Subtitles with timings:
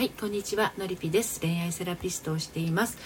[0.00, 1.42] はいこんにちはのりぴです。
[1.42, 2.96] 恋愛セラピストをしています。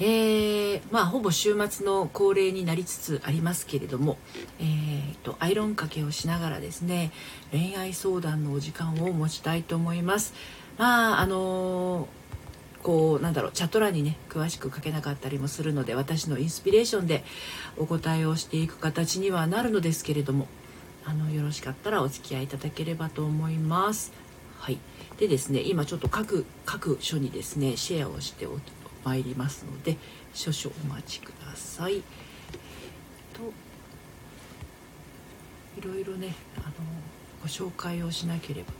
[0.00, 4.18] えー、まあほぼ週末の恒例になりつつありますけれども、
[4.58, 7.12] えーと、アイロンかけをしながらですね
[7.52, 10.34] 恋愛相談のお時間を持ちたいと思います。
[10.76, 17.22] まああのー、こうなんだろうチャット欄にね詳しく書けなかったりもするので私のインスピレーションで
[17.76, 20.48] お答えをしていく形にはなるのですけれども
[21.04, 24.23] あのよろしかったらお付き合いいただければと思います。
[24.64, 24.78] はい。
[25.18, 28.48] でですね今ちょっと各各所にですねシェアをして
[29.04, 29.98] まいりますので
[30.32, 32.02] 少々お待ちください。
[33.34, 33.40] と
[35.78, 36.72] いろいろねあの
[37.42, 38.72] ご紹介をしなければ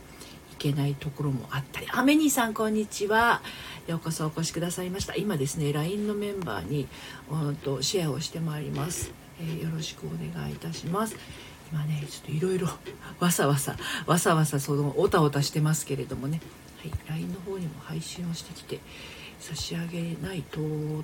[0.55, 3.43] いけないところもあったりあメニーさんこんにちは。
[3.87, 5.15] ようこそお越しくださいました。
[5.16, 6.88] 今ですね LINE のメンバーに
[7.62, 11.15] とシェアをしてまいります、えー、よろしくお願いいたします。
[11.74, 12.69] 今ねちょっといろいろ
[13.19, 13.74] わさわさ
[14.06, 16.41] わさわさそのおたおたしてますけれどもね、
[16.80, 18.78] はい、LINE の方にも配信をしてきて
[19.41, 20.60] 差し上げないと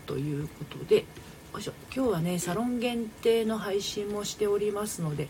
[0.07, 1.05] ということで。
[1.53, 1.73] よいしょ。
[1.93, 5.27] 今日はねサロン限定の配信もしておりますので、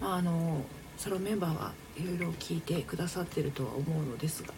[0.00, 0.62] まあ、あの
[0.96, 4.54] サロンメンバーはいろいろ聞いてくださってるとは思うのですが。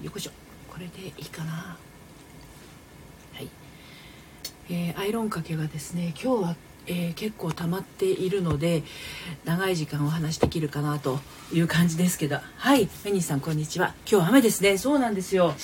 [0.00, 0.30] よいしょ。
[0.70, 1.52] これでいいかな。
[1.52, 1.76] は
[3.40, 3.48] い、
[4.70, 8.82] えー、アイロンかけがですね今日はえー、結構溜まっているので
[9.44, 11.20] 長い時間お話できるかなと
[11.52, 12.38] いう感じですけど。
[12.56, 13.94] はいメニーさんこんにちは。
[14.10, 14.78] 今日雨ですね。
[14.78, 15.54] そうなんですよ。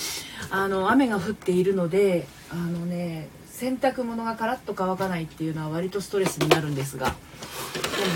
[0.51, 7.15] あの雨が降っているのであのね洗濯物がカラッと乾かないっていうのは割とストレスになるんですがでも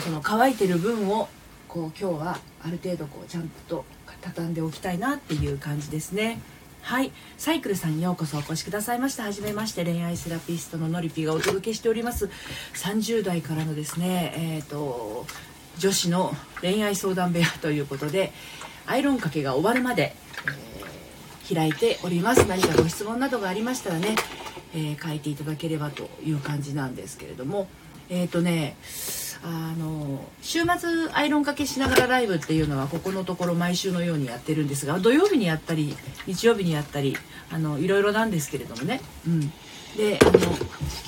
[0.01, 1.27] その乾いてる分を
[1.67, 3.83] こう今日はある程度こうちゃんと
[4.21, 6.39] 畳んでおきたいなっていう感じですね。
[6.83, 7.11] はい。
[7.37, 12.29] サイクルさんようこそお越しくださいましたはじめまして恋愛セラピストののりぴがお届けしております。
[12.73, 15.25] 30代からのですねえっ、ー、と
[15.77, 18.33] 女子の恋愛相談部屋ということで
[18.85, 20.13] アイロンかけが終わるまで、
[20.45, 22.45] えー、開いております。
[22.49, 24.15] 何かご質問などがありましたらね、
[24.75, 27.69] えー、書いていただければという感じなんですけれども。
[28.09, 28.75] えっ、とね
[29.45, 35.95] あの週末アイロンかけしながらライブっていうのはここのところ毎週のようにやってるんですが土曜日にやったり
[36.25, 37.17] 日曜日にやったり
[37.51, 39.49] あのいろいろなんですけれどもね、うん、
[39.97, 40.39] であの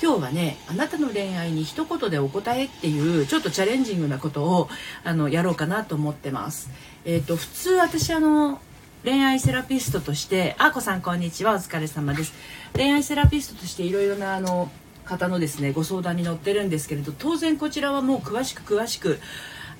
[0.02, 4.68] 今日はね「あなたの恋愛に一言でお答え」っていうちょっとチャレンジングなことを
[5.02, 6.70] あのやろうかなと思ってます。
[7.04, 8.60] えーと、普通私あの
[9.04, 12.34] 恋愛セラピストとして「あーこさんこんにちはお疲れ様です」
[12.74, 14.70] 恋愛セラピストとしていろいろなあの
[15.06, 19.18] 方のですねご相談に乗ってるんですけれど当然こちらはもう詳しく詳しく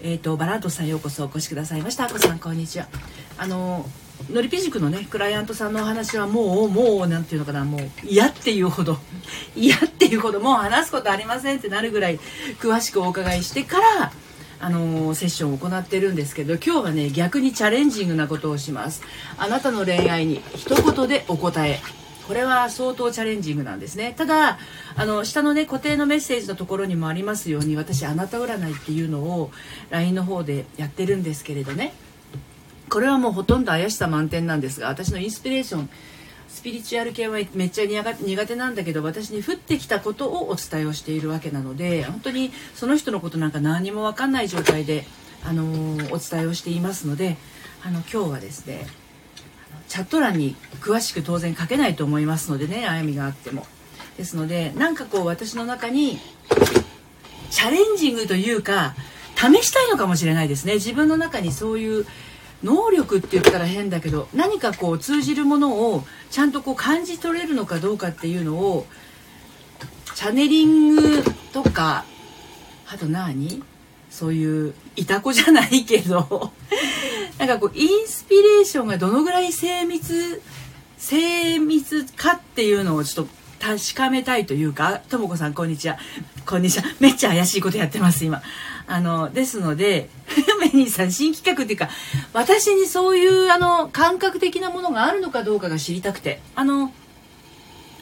[0.02, 2.04] えーと、バラントさんようこそお越しくださいました。
[2.04, 2.86] あこさんこんにちは。
[3.38, 3.88] あの
[4.30, 8.98] のりぴ塾のねクライアントさんのお話はもうもうなんていうのかなもう嫌っていうほど
[9.56, 12.18] 嫌っていうほどもう話すことありませんってなるぐらい
[12.60, 14.12] 詳しくお伺いしてから
[14.58, 19.02] あのセッションを行ってるんですけど今日はね逆にチャレンジングなことをします。
[19.38, 21.80] あなたの恋愛に一言でお答え
[22.26, 24.14] これは相当チャレンジングなんですね。
[24.16, 24.58] ただ
[24.96, 29.50] あの下のね固定のメッセージのところにもありますように私あなた占いっていうのを
[29.90, 31.92] LINE の方でやってるんですけれどね。
[32.88, 35.88] これはもうほとんど怪しさ満点なんですが私のインスピレーション
[36.48, 45.04] スピリチュアル系はめっちゃ苦手なんだけど私に降ってきたことをお伝えをしているわけなので本当にその人のことなんか何も分かんない状態で、
[45.44, 47.36] あのー、お伝えをしていますので
[47.84, 48.86] あの今日はですね
[49.88, 53.66] チャット欄に詳しく当然書けないと思いますのでね悩みがあっても。
[54.16, 56.18] ですのでなんかこう私の中に
[57.50, 58.94] チャレンジングというか
[59.36, 60.74] 試したいのかもしれないですね。
[60.74, 62.06] 自分の中にそういう
[62.64, 68.86] 能力って言ったら変だけど何かこう通じるものをちゃんとこう感じ取れるのかどうかっていうのを
[70.14, 71.22] チャネリング
[71.52, 72.06] とか
[72.88, 73.62] あと何？
[74.16, 76.50] そういういた子じゃないけど
[77.36, 80.40] なんかこうインスピレーションがどのぐらい精密
[80.96, 85.98] 精密かっていうのをちょっと確かめたいというかとも子さんこんにちは。
[86.46, 86.84] こんにちは。
[86.98, 88.40] めっちゃ怪しいことやってます今。
[88.86, 90.08] あのですので
[90.60, 91.90] メニーさん新企画っていうか
[92.32, 96.40] 私にそういうあの感覚的なものがあるのかどうかが知りたくて。
[96.54, 96.90] あの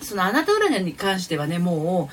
[0.00, 2.08] そのあなた占いに関してはねも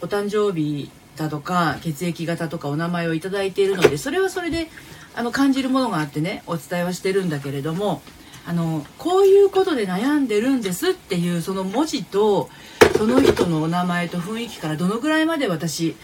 [0.00, 4.68] うお誕生日だとか血液型とかお名前を頂いているのでそれはそれで
[5.14, 8.02] あの感じるものがあってねお伝えはしてるんだけれども
[8.46, 12.48] あのこういうことで悩んでるんですっていうその文字と
[12.96, 15.94] その人のお名前と雰囲気からどのぐらいまで私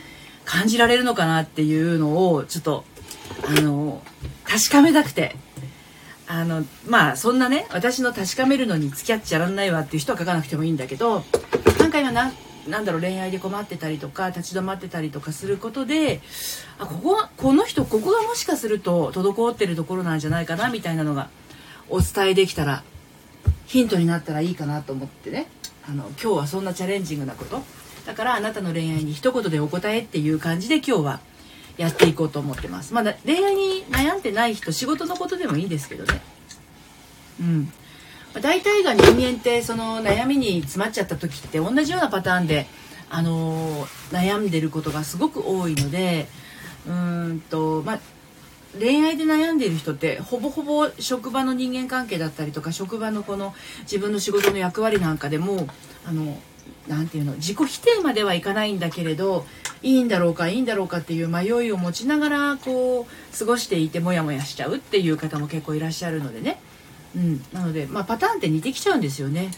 [0.45, 2.85] 感じられるのかなっていうのをちょっと
[3.47, 4.03] あの
[4.45, 5.37] 確かめたくて
[6.27, 11.25] あのまあそんなね私の確かめるのに付き合っちゃらんないわっていう人は書かなくてもいいんだけど
[11.79, 12.33] 何回今な
[12.69, 16.21] なんだろう恋愛で困ってたりとか立ち止まってたりとかすることで
[16.79, 21.31] あここはこの人ここがもしかすると滞ってるところなんじゃないかなみたいなのが
[21.89, 22.83] お伝えできたら
[23.67, 25.47] ヒントになったらいいかなと思ってね。
[25.89, 27.63] あの今日はそんなチャレンジングなこと。
[28.07, 31.21] だからあなたの恋愛に一言でお答えっていう感じで今日は
[31.77, 32.93] やっていこうと思ってます。
[32.93, 36.21] まだ恋愛に悩んでない人仕事のことでもいいんですけどね。
[37.41, 37.73] うん。
[38.35, 42.67] 大体が人間ってその悩みに詰まっちゃった時って同じようなパターンで、
[43.11, 46.29] あの悩んでることがすごく多いので
[46.87, 48.01] うんとまあ
[48.79, 55.67] 恋愛で悩んでいる人ってほぼほぼ職場の人間関係だったりとか職場のこの自分の仕事の役割なんかでも
[56.07, 56.39] あの
[56.87, 59.47] なていうの自己否定まではいかないんだけれど
[59.83, 66.61] いいんだろうかいいんだろうかっていう迷いを持ちながらこう過ごしていてモヤモヤしちゃうっていう方も結構いらっしゃるのでね、
[67.17, 69.51] うん、なので、まあ、パターンって似てきちゃうんですよね。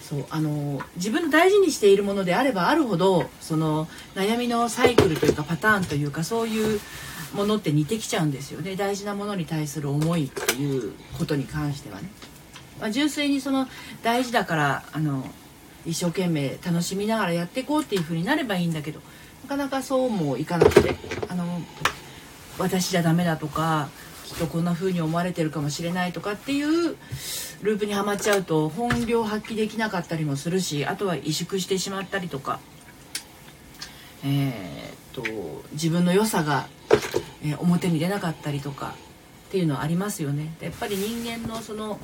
[0.00, 6.78] そうあの自分の大事にしているものであればあるほどその悩みのサイクルというかパターンというかそういう
[7.32, 8.76] ものって似てきちゃうんですよね。
[8.76, 12.10] 大事なものに対する思いっていうことに関してはね、
[12.80, 13.66] まあ、純粋にその
[14.02, 15.26] 大事だからあの
[15.86, 19.00] 一生懸命楽しみながらやっていこうっていう風になればいいんだけど
[19.44, 20.96] なかなかそうもいかなくて
[21.28, 21.62] あの
[22.58, 23.88] 私じゃダメだとか
[24.24, 26.96] きっとこんな風に思われてるかもしれないとかっていう
[27.62, 32.58] ループにはまっちゃうと本領発揮できなかったりもするしあとは萎縮してしまったりとか。
[34.26, 36.66] えー、っと自分の良さが、
[37.42, 38.94] えー、表に出なかったりとか
[39.48, 40.54] っていうのはありますよね。
[40.60, 42.00] やっぱり人間のその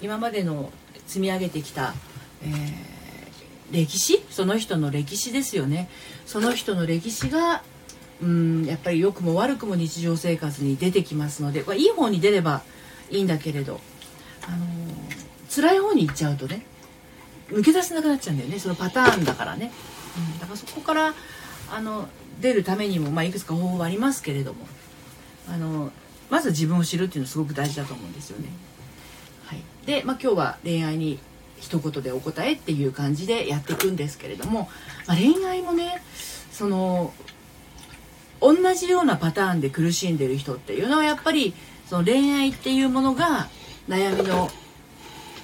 [0.00, 0.70] 今までの
[1.06, 1.94] 積み上げてきた、
[2.42, 2.94] えー
[3.72, 4.22] 歴史？
[4.30, 5.88] その人の歴史ですよね。
[6.26, 7.64] その人の歴史が
[8.22, 12.62] うんやっぱり良くも悪くも日常生活に出てきますので、まあ、いい方に出れば
[13.10, 13.80] いいんだけれど、
[14.46, 16.64] あのー、辛い方に行っちゃうとね
[17.48, 19.72] 抜け出せなくなっちゃうんだよねそのパターンだからね、
[20.16, 21.14] うん、だからそこから
[21.70, 22.08] あの
[22.40, 24.66] 出るためにも、まあ、いくつか方法はありますけれども
[25.48, 25.92] あの
[26.30, 28.48] まず自分を知るっていうのはすごく大事だと思うんですよね。
[29.44, 31.18] はい、で、まあ、今日は恋愛に
[31.60, 34.68] 一言でお答えっていう感じでやっていくんですけれども、
[35.06, 36.02] まあ、恋愛もね
[36.50, 37.12] その
[38.44, 41.54] 同じようなパターンで苦しんでる人っていうのはやっぱり
[41.86, 43.48] その恋愛っていうものが
[43.88, 44.50] 悩みの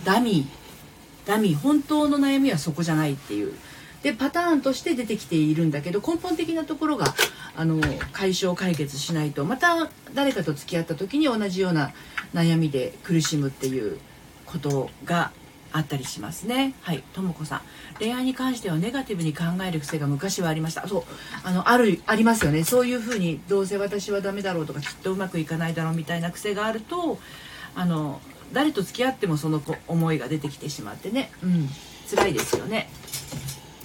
[0.04, 3.54] ダミーダミー本当の悩みはそこじゃないっていう。
[4.02, 7.14] でパターンとして出てきているんだけど根本的なところが
[7.54, 7.82] あの
[8.12, 11.92] 解消解決しないとまた誰かと付き合った時に同じような
[12.32, 13.98] 悩みで苦しむっていう
[14.46, 15.32] ことが
[15.72, 16.74] あったりしますね。
[16.82, 17.02] はい。
[17.12, 17.60] とも子さん。
[17.98, 20.86] 恋愛に関してはネガティブに考える癖が昔はありました。
[20.88, 21.02] そう。
[21.44, 22.64] あのあるありますよね。
[22.64, 27.18] そういうふうにどうせ私はダメだろうとかきっとうまくいかないだろうみたいな癖があると
[27.74, 28.20] あの
[28.52, 31.30] 誰と付き合ってもその思いが出てきてしまってね。
[31.42, 31.68] うん。
[32.08, 32.88] 辛いですよね。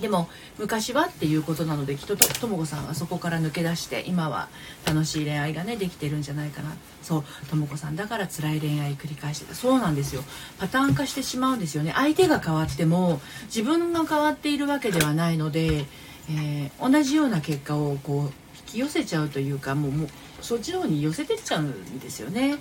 [0.01, 0.27] でも
[0.57, 4.50] 昔はっていうことなのできっととも子さんはそこから抜け出して今は
[4.86, 6.75] 楽しい恋愛がねできてるんじゃないかな。
[7.01, 9.56] そうとも子さんだから辛い恋愛繰り返してた。
[9.56, 10.24] そうなんですよ。
[10.59, 11.94] パターン化してしまうんですよね。
[11.95, 15.86] 相手が変わっても自分が変わっているわけではないので、
[16.30, 18.31] えー、同じような結果をこう引
[18.65, 20.09] き寄せちゃうというかもうもう
[20.41, 22.57] そっちの方に寄せてっちゃうんですよね。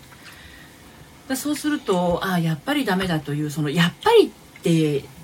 [1.29, 4.44] だそうするとああやっぱりダメだというそのやっぱりって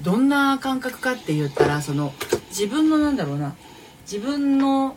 [0.02, 2.12] どんな感覚かって言ったらその
[2.50, 3.54] 自分のなんだろうな。
[4.10, 4.96] 自分の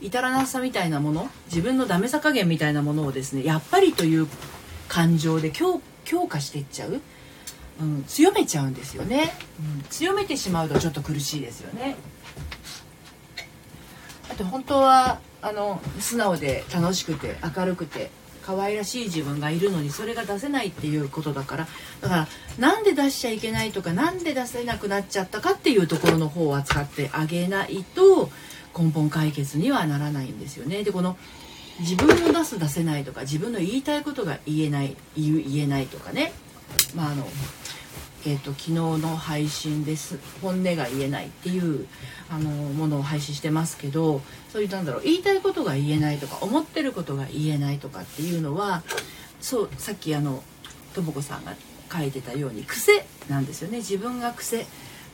[0.00, 4.26] 至らなさみたいなもの自分のダメさ加減みたいなものをですねやっぱりという
[4.88, 7.00] 感情で強強化していっちゃう、
[7.80, 11.96] うん、強めちゃうんですよね、うん、強めてしまうとちょっと苦しいですよね。
[14.28, 18.10] あと本当はあの素直で楽しくて明るくて
[18.46, 21.68] 可愛らしい自分がいるのにそれが出せないっていうことだから
[22.00, 28.30] だからなんで出しちゃいけないとか何で出せなくなっちゃったかっていうところの方を扱ってあげないと
[28.78, 30.84] 根本解決にはならないんですよね。
[30.84, 31.16] でこの
[31.80, 36.32] 自分の出す出せないとか自分の言いたいことが言えない言言えないとかね
[36.94, 37.26] まああの
[38.26, 40.18] えーと、昨日の配信です。
[40.42, 41.86] 本音が言えないっていう
[42.28, 48.82] あのものを配信してますけどそういうなんだろう言いたいことが言えないとか思ってることが言えないとかっていうのは
[49.40, 50.42] そうさっきあの
[50.92, 51.54] とも子さんが
[51.92, 53.78] 書いてたように癖なんですよね。
[53.78, 54.66] 自分が癖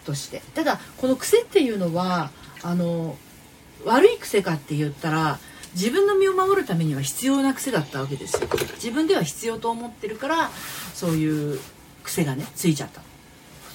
[0.07, 0.41] として。
[0.55, 2.31] ただこの癖っていうのは
[2.63, 3.19] あの
[3.85, 5.39] 悪い癖かって言ったら
[5.75, 8.49] 自分の身を守るためには必要な癖だったわけですよ。
[8.77, 10.51] 自分では必要と思ってるから
[10.95, 11.61] そういう
[12.03, 13.01] 癖がねついちゃった。
[13.01, 13.07] こ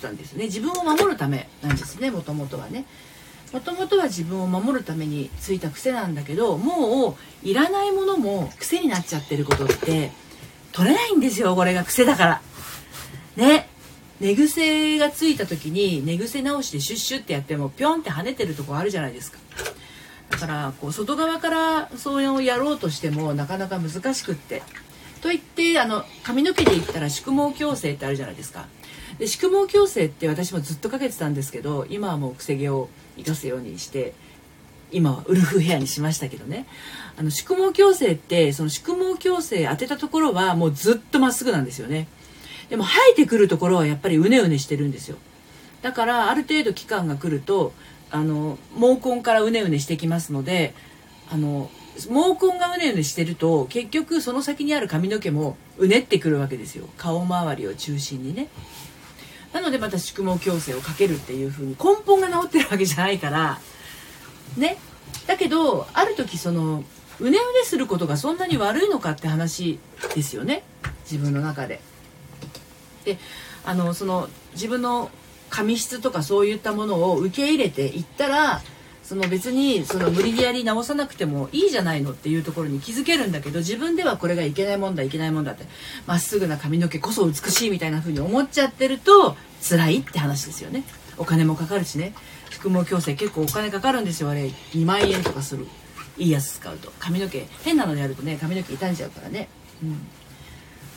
[0.01, 0.45] となんですね。
[0.45, 2.85] 自分を守るためなんですねもともとはね。
[3.53, 10.11] もともとは自分を守るためについた癖なんだけどもういらないものも癖になっちゃってることって
[10.73, 12.41] 取れないんですよこれが癖だから。
[13.35, 13.69] ね。
[14.19, 19.37] 寝癖がついた時に寝癖直してシュッシュってやってもピョンって跳ねてるとこあるじゃないですか。
[20.29, 24.61] だからこう外側からそういうのをやろうとしてもなかなか難しくって。
[25.27, 28.65] といってあの髪の毛で言ったら宿毛矯正ってあるじゃないですか。
[29.19, 34.13] で宿毛矯正って私もずっとかけてたんですけど今はもうくせ毛を生かすようにして
[34.89, 36.65] 今はウルフヘアにしましたけどね。
[37.17, 42.07] あの宿毛矯正ってその宿毛矯正当てたところはもうずっとまっすぐなんですよね。
[42.69, 45.17] でも生えてくるところはやっぱりうねうねしてるんですよ。
[45.81, 47.73] だからある程度期間が来ると
[48.11, 50.73] あの毛根からうねうねしてきますので
[51.29, 51.69] あの
[52.09, 56.87] 毛根がうねうねしてると結局その先にある髪の毛もうねってくるわけですよ。
[56.97, 58.47] 顔周りを中心にね。
[59.53, 63.59] なのでまた宿毛矯正をかけるっていう風に根本が治ってるわけじゃないから。
[64.57, 64.77] ね。
[65.25, 66.83] だけどある時その
[67.19, 69.79] うねうねすることがそんなに悪いのかって話
[70.13, 70.63] ですよね。
[71.09, 71.81] 自分の中で。
[73.05, 73.17] で
[73.65, 75.09] あのその自分の
[75.49, 78.61] 髪質とかそういったものを受け入れていったら
[79.07, 85.63] その別にその無理やり直さなくてもいいじゃないのっていうところに気づけるんだけど自分ではこれがいけないもんだいけないもんだって
[86.05, 90.83] まっすぐな髪の毛こそ美しいみたいな風に思っちゃってると辛いって話ですよね。
[91.17, 92.13] お金もかかるしね。
[92.49, 94.47] 宿毛矯正結構お金かかるんですよあれ。
[94.73, 95.67] 2万円とかする。
[96.17, 96.91] いいやつ使うと。
[96.99, 99.47] 髪の毛変なのでやるとね髪の毛傷んじゃうからね。
[99.81, 100.05] うん。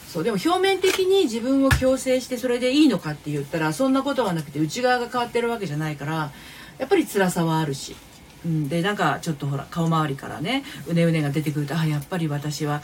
[0.08, 6.32] そうでも表面的に自分を矯正してそれでいいのかって言ったらそんなことはなくて内側が変わってるわけじゃないから
[6.80, 7.94] やっぱり辛さはあるし、
[8.44, 12.82] うん、でなんかちょっとほら顔周りからねうねうねが出てくるとあやっぱり私は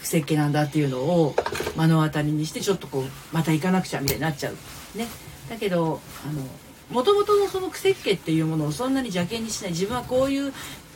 [0.00, 1.36] 設計なんだっていうのを
[1.76, 4.54] 目の当たりにしてちょっとこうまた行かなくちゃみたいになっちゃう。
[4.98, 5.06] ね。
[5.48, 6.42] だけどあの
[6.90, 9.70] もともとのその癖っ気っていうものをそんなに邪険にしない。
[9.72, 10.52] 自分はこういう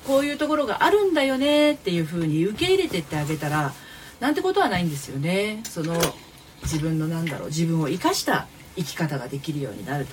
[0.06, 3.72] こういうところがあるんだよねっていうふうに受け入れてってあげたら
[4.20, 5.60] なんてことはないんですよね。
[5.64, 5.94] その
[6.62, 8.46] 自分のなんだろう自分を生かした
[8.76, 10.06] 生き方ができるようになる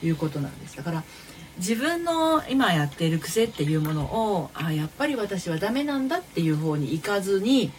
[0.00, 0.76] ということなんです。
[0.76, 1.04] だから
[1.58, 7.72] 自分の今やっている癖っていうものをあやっぱり私はダメなんだっていう方に行かずに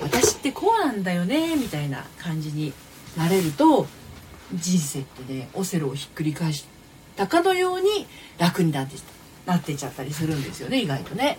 [0.00, 2.72] 私ってこうなんだよねみたいな感じに
[3.16, 3.86] なれると
[4.54, 6.66] 人生ってねオセロをひっくり返し
[7.16, 8.06] たかのように
[8.38, 8.96] 楽になって
[9.46, 11.38] なってちゃったりするんですよね意外とね。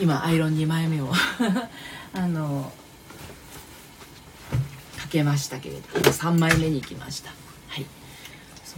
[0.00, 1.12] 今アイロン2枚目を
[2.14, 2.72] あの
[4.98, 7.30] かけましたけれど3枚目に行きました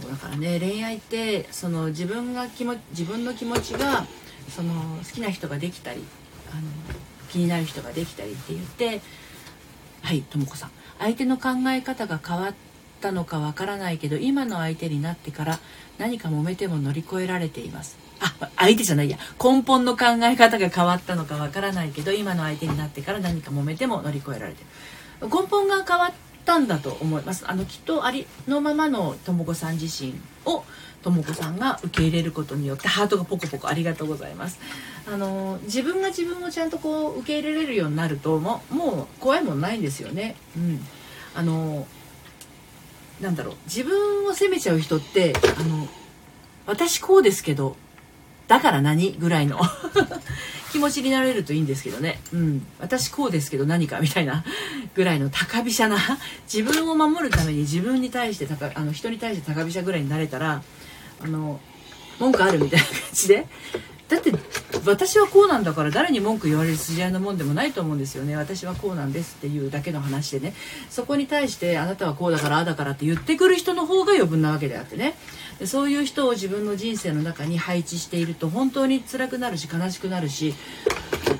[0.01, 4.05] そうだからね恋愛ってその自分が気も自分の気持ちが
[4.49, 6.03] その好きな人ができたり
[6.51, 6.61] あの
[7.29, 9.01] 気になる人ができたりって言って
[10.01, 10.71] はいとも子さん。
[10.99, 12.53] 相手の考え方が変わっ
[13.01, 15.59] たのかわからないけど今の相手になってから
[15.97, 17.97] 何か揉めても乗り越えられています。
[18.19, 19.17] あ相手じゃないや。
[19.43, 24.63] 根本の考え方が変わったのかわからないけど今の相手になってから何か揉めても乗り越えられて
[25.21, 25.27] る。
[25.27, 26.13] 根本が変わっ
[26.45, 27.43] たんだと思います。
[27.47, 30.13] あのきっとありのままのとも子さん自身
[30.45, 30.63] を
[31.03, 34.59] とも子さんが受け入れることによってハートがポコポコありがとうございます。
[35.07, 40.35] あの自分が自分をちゃんとこう受け入れれるようになるとももう怖いもんないんですよね。
[40.55, 40.79] うん。
[41.35, 41.85] あの
[43.21, 43.55] なんだろう。
[43.65, 45.87] 自分を責めちゃう人ってあの
[46.65, 47.75] 私こうですけど
[48.47, 49.11] だから何？
[49.13, 49.59] ぐらいの。
[50.75, 52.19] 気持ちになれるといいんですけどね。
[52.33, 52.67] うん。
[52.79, 54.43] 私こうですけど何かみたいな
[54.93, 55.97] ぐらいの高飛車な、
[56.53, 60.61] 自分を守るために自分に対して高、あの人に対して高飛車ぐらいになれたら、
[61.23, 61.61] あの、
[62.19, 63.47] 文句あるみたいな感じで。
[64.09, 64.33] だって
[64.85, 70.53] 私はこうなんだから誰に文句言われる筋合いのもんでもないと思うんですよね私はこうなんですっていうだけの話でね
[70.91, 75.15] そこに対してあなたはこうだからああだからって言ってくる人の方が余分なわけであってね
[75.63, 80.53] そういう人を自分の人生の中に配置していると本当に辛くなるし悲しくなるし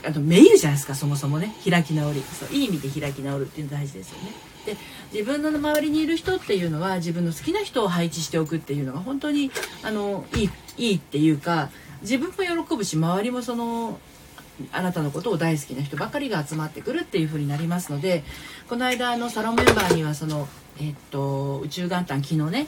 [0.08, 4.32] あとめいるじゃないですかそもそもね開き直りそういい意味で開き直るっていうの大事ですよね。
[4.66, 4.78] で
[5.14, 9.52] 自分の周りにいる人っていうのは自分の好きな人を配置しておくっていうのが本当に
[9.84, 11.70] あのいいいいっていうか
[12.02, 14.00] 自分も喜ぶし周りもその
[14.72, 18.24] あなたのことを大好きな人ばかりが集まってくるっていう風になりますので
[18.70, 20.48] この間のサロンメンバーにはその、
[20.80, 22.68] えっと、宇宙元旦昨日ね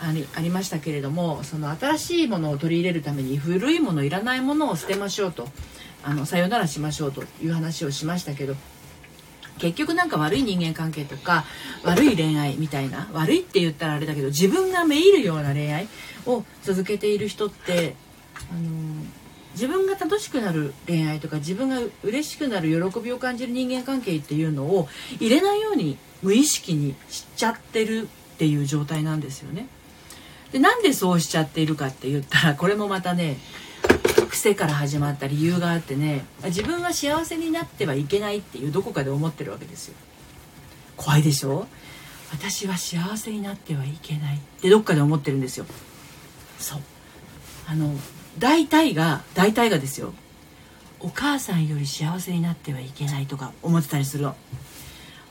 [0.00, 5.48] ありありましたけれどもその新しいものを取り入れるために古いものいらないものを捨てましょうと
[6.02, 8.54] あのさよならしましょうという話をしましたけど
[9.58, 11.44] 結局なんか悪い人間関係とか
[11.82, 15.88] 悪い恋愛みたいな悪いって言ったらあれだけど自分がめいるような恋愛
[16.26, 17.96] を続けている人って
[18.50, 18.60] あの
[19.52, 24.88] 自分が楽しくなる恋愛とか自分が嬉しくなる喜びを感じる人間関係っていうのを
[25.18, 29.68] 入れないように無意識にしちゃってるっていう状態なんですよね。
[30.56, 33.36] でなんでそうしちゃっているかって言ったらこれもまたね
[34.30, 39.94] 癖から始まった理由があってね自分は幸せになってはいけないっていうどこかで思ってるわけですよ。
[40.96, 41.66] 怖いでしょ？
[42.32, 45.66] 私は幸せになってはいけないってどっかで思ってるんですよ。
[46.58, 46.80] そう。
[47.66, 47.92] あの
[48.38, 50.14] 大体が大体がですよ。
[51.00, 54.34] お母さんより幸せになってはいけないとか思ってたりするの。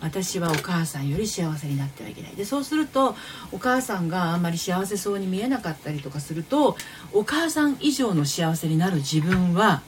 [0.06, 2.36] 私はお母さんより幸せになってはいけない。
[2.36, 3.16] でそうすると
[3.52, 6.78] お母さんがあんまり幸せそうに見えなかったりとかすると
[7.12, 9.82] お母さん以上の幸せになる自分は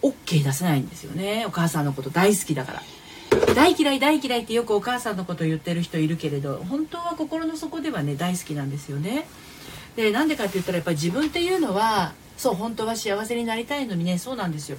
[0.00, 1.44] OK 出せないんですよね。
[1.44, 2.82] お母さんのこと大好きだから。
[3.54, 9.26] 大嫌い大嫌いってよくお母さんのこと言ってる人いるけれど本当は心の底ではね大好きなんですよね。
[9.96, 14.78] でなんでかって言ったらやっぱり自分っていうのはそう本当は幸せになりたいのにねそうなんですよ。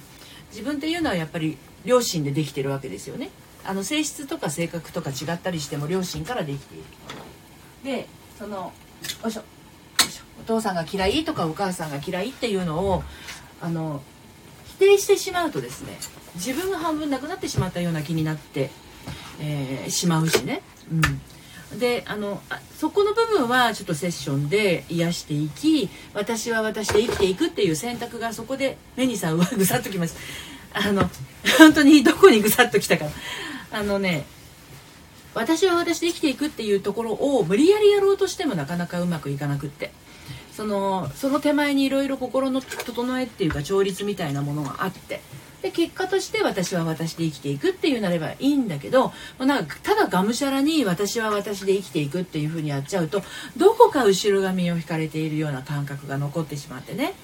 [0.50, 3.30] 自分っていうのはやっぱり両親でできてるわけですよね。
[3.64, 6.84] あの性質とか性格とか違ったりしても両親からできている。
[7.84, 8.72] でその
[9.24, 9.42] おいしょ
[10.40, 13.02] お父さんが嫌いとかお母さんが嫌いっていうのを
[13.60, 14.02] あの
[14.66, 15.98] 否定してしまうとですね
[16.34, 18.70] 自分が半分なくなってしまったような気になって、
[19.40, 20.62] えー、しまうしね、
[21.70, 22.40] うん、であの
[22.76, 30.16] そこの部分はちょっとセッションで癒していき私は私で生きていくっていう選択がそこで目にさんはぐさっときます。
[30.74, 31.08] あの
[31.58, 33.04] 本当にどこにぐさっときたか。
[33.72, 34.24] あのね
[35.34, 39.90] 私は私で生きていくっていうところを無理やりやろうとしてもなかなかうまくいかなくって。
[40.52, 45.20] そのその手前にいろいろ心の整えっていうか調律みたいなものがあって。
[45.62, 53.22] で結果として私は私で生きていくっていうなればいいんだけどなんかただがむしゃらに私は私で生きていくっていう風にやっちゃうと
[53.56, 57.14] どこか後ろ髪を引かれているような感覚が残ってしまってね。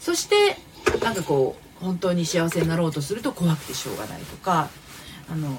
[0.00, 0.58] そして
[1.04, 4.68] なんかこう本当に幸せになろうとすると怖くてしょうがないとか
[5.30, 5.56] あの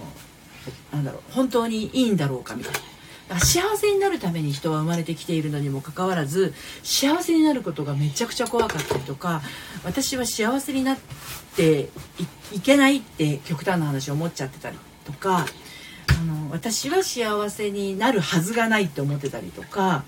[0.91, 2.79] なんだろう本当にいいんだろうかみたいな。
[3.39, 9.41] 幸せになるために人は生まれてきているのにもかかわらず幸せになることがめちゃくちゃ怖かったりとか
[9.83, 10.97] 私は幸せになっ
[11.57, 11.89] て
[12.53, 15.45] いけないって極端な話を思っちゃってたりとか
[16.09, 20.05] あの私は幸せになるはずがないって思ってたりとか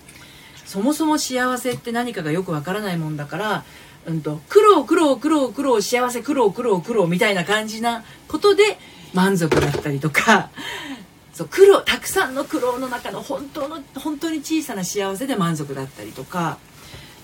[0.65, 3.63] そもそも幸せって何かがよくわからないもんだから
[4.05, 8.79] うんと、苦労苦労苦労苦労幸せ苦労苦労苦労みたいな感じなことで
[9.13, 10.49] 満足だったりとか
[11.33, 16.57] そう苦労たくさんの苦労の中の本当の本当に小さな幸せで満足だったりとか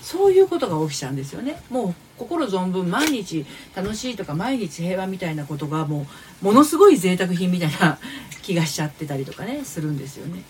[0.02, 1.60] そういうことが起きちゃうんですよね。
[1.68, 6.06] もう心存分毎日楽しいとか毎日平和みたいなことがも
[6.42, 7.98] うものすごい贅沢品みたいな
[8.42, 10.44] 気がしちゃってたりとかねするんですよね。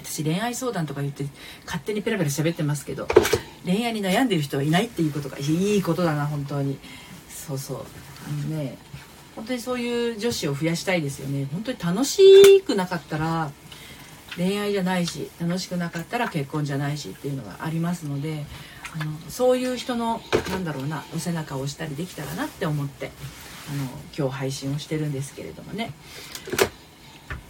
[0.00, 1.26] 私恋愛相談とか言って
[1.64, 3.08] 勝手にペラペラ喋ってますけど
[3.64, 6.78] 恋愛に悩んでる人はいないっていうことがいいことだな本当に。
[7.28, 7.78] そうそう。
[7.78, 8.78] あのね
[9.36, 11.46] 本当にそういう女子を増やしたいですよね。
[11.52, 13.52] 本当に楽しくなかったら
[14.36, 18.44] 恋愛じゃないし楽しくなかったら結婚じゃないしっていうのがありますので
[18.98, 20.20] あのそういう人の
[20.50, 23.10] なんだろうなお背中を押したりできたらなって思って
[23.70, 23.84] あの
[24.16, 25.92] 今日配信をしてるんですけれどもね。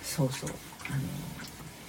[0.02, 0.50] そうそう。
[0.88, 1.00] あの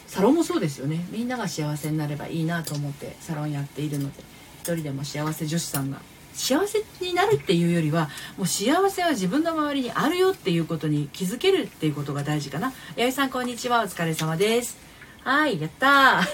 [0.07, 1.05] サロンもそうですよね。
[1.11, 4.23] みんなが幸せになればいいなと思ってサロンやっているので
[4.59, 6.01] 一人でも幸せ女子さんが
[6.37, 12.71] 幸せになるっていうよりはもう幸せは自分の周りにあるよっていうことに気づけるっていうことが大事かな。
[12.95, 13.81] 八重さんこんにちは。
[13.81, 14.77] お疲れ様です。
[15.23, 16.21] はいやった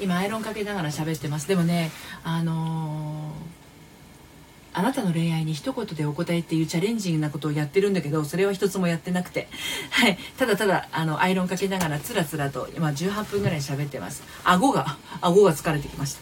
[0.00, 1.46] 今アイロンかけながら喋ってます。
[1.48, 1.90] でもね
[2.24, 3.23] あのー
[4.74, 9.48] あなたの恋愛に一言でお答えっていうチャレンジングなことをやってるんだけどそれは一つもやってなくて、
[9.90, 14.24] はい、ただただあのアイロンかけながらつらつらと今18分ぐらい喋ってます。
[14.42, 16.20] 顎が顎が疲れてきました。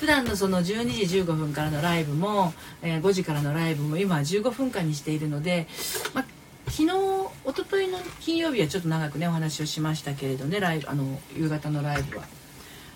[0.00, 5.66] 普段のその12時15分からのライブも、えー、5時からのライブも今15分間にしているので、
[6.14, 6.24] ま
[6.66, 12.24] 昨日一昨日の金曜日はちょっと長くねお話をしましたけれどねライブあの夕方のライブは。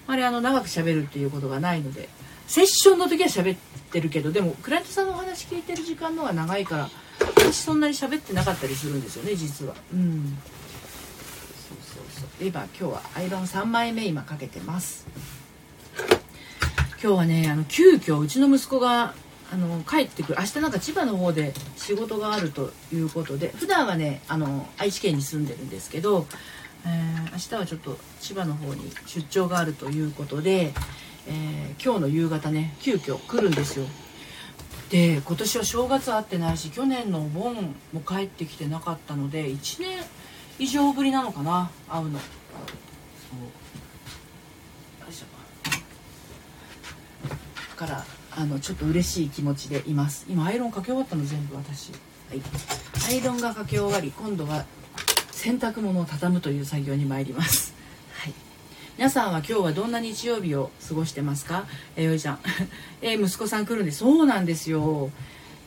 [0.07, 2.09] あれあの長く喋るっていうことがないので
[2.46, 6.90] セッションの時は喋っててるけどでもクライアントさんのお話聞いてる時間の方が長いから
[7.37, 9.74] 私そんなに喋ってなかったりするんですよね実は。
[9.92, 10.37] うん。
[11.68, 12.46] そうそうそう。
[12.46, 15.07] 今今日はアイロン3枚目今かけてます。
[17.00, 19.14] 今日はねあの急遽うちの息子が
[19.52, 20.38] あの帰ってくる。
[20.40, 26.26] 明日なんか千葉の方で仕事があるということで普段はねあの愛知県に住んでるんですけど、
[26.85, 30.72] えー、明日はちょっと千葉の方に出張があるということで
[31.28, 33.87] えー、今日の夕方ね急遽来るんですよ。
[34.90, 39.98] で今年は正月会ってないし去年のお盆も帰ってきてなかったので1年
[40.58, 42.18] 以上ぶりなのかな会うの。
[42.18, 42.28] そう。
[47.70, 48.04] だから
[48.37, 50.26] あのちょっと嬉しい気持ちでいます。
[50.28, 51.90] 今アイロンかけ終わったの全部私。
[51.90, 52.42] はい。
[53.08, 54.64] アイロンがかけ終わり今度は
[55.32, 57.73] 洗濯物を畳むという作業に参ります。
[58.96, 61.64] 皆さんは今日はどんな日曜日を過ごしてますか？
[61.96, 62.38] えー、よいちゃん。
[63.02, 63.90] えー、息子さん来るんで。
[63.90, 65.11] そうなんですよ。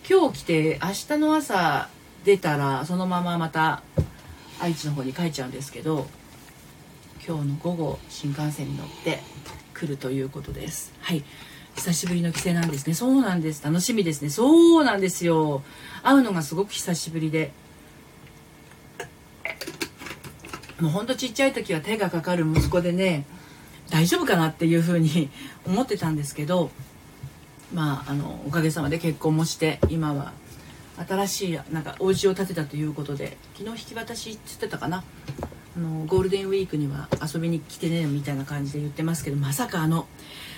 [0.09, 1.89] 今日来て明日の朝
[2.23, 3.83] 出たらそのまままた
[4.61, 6.07] 愛知の方に帰っちゃうんですけど
[7.27, 9.21] 今日の午後新幹線に乗って
[9.73, 10.93] 来るということです。
[11.01, 11.21] はい。
[11.75, 12.93] 久しぶりの帰省なんですね。
[12.93, 13.61] そうなんです。
[13.61, 14.29] 楽しみですね。
[14.29, 15.63] そうなんですよ。
[16.01, 17.51] 会うのがすごく久しぶりで。
[20.79, 23.25] もうほんとちっちゃい時は手がかかる息子でね
[23.89, 25.29] 大丈夫かなっていうふうに
[25.65, 26.71] 思ってたんですけど
[27.73, 30.33] まああのおかげさまで結婚もして今は
[31.07, 35.03] 新しいなんかお家を建てたということで昨日引き渡しって言ってたかな。
[35.75, 40.07] あのゴールデンウィークには遊びに来てねみたいな感じで言ってますけどまさかあの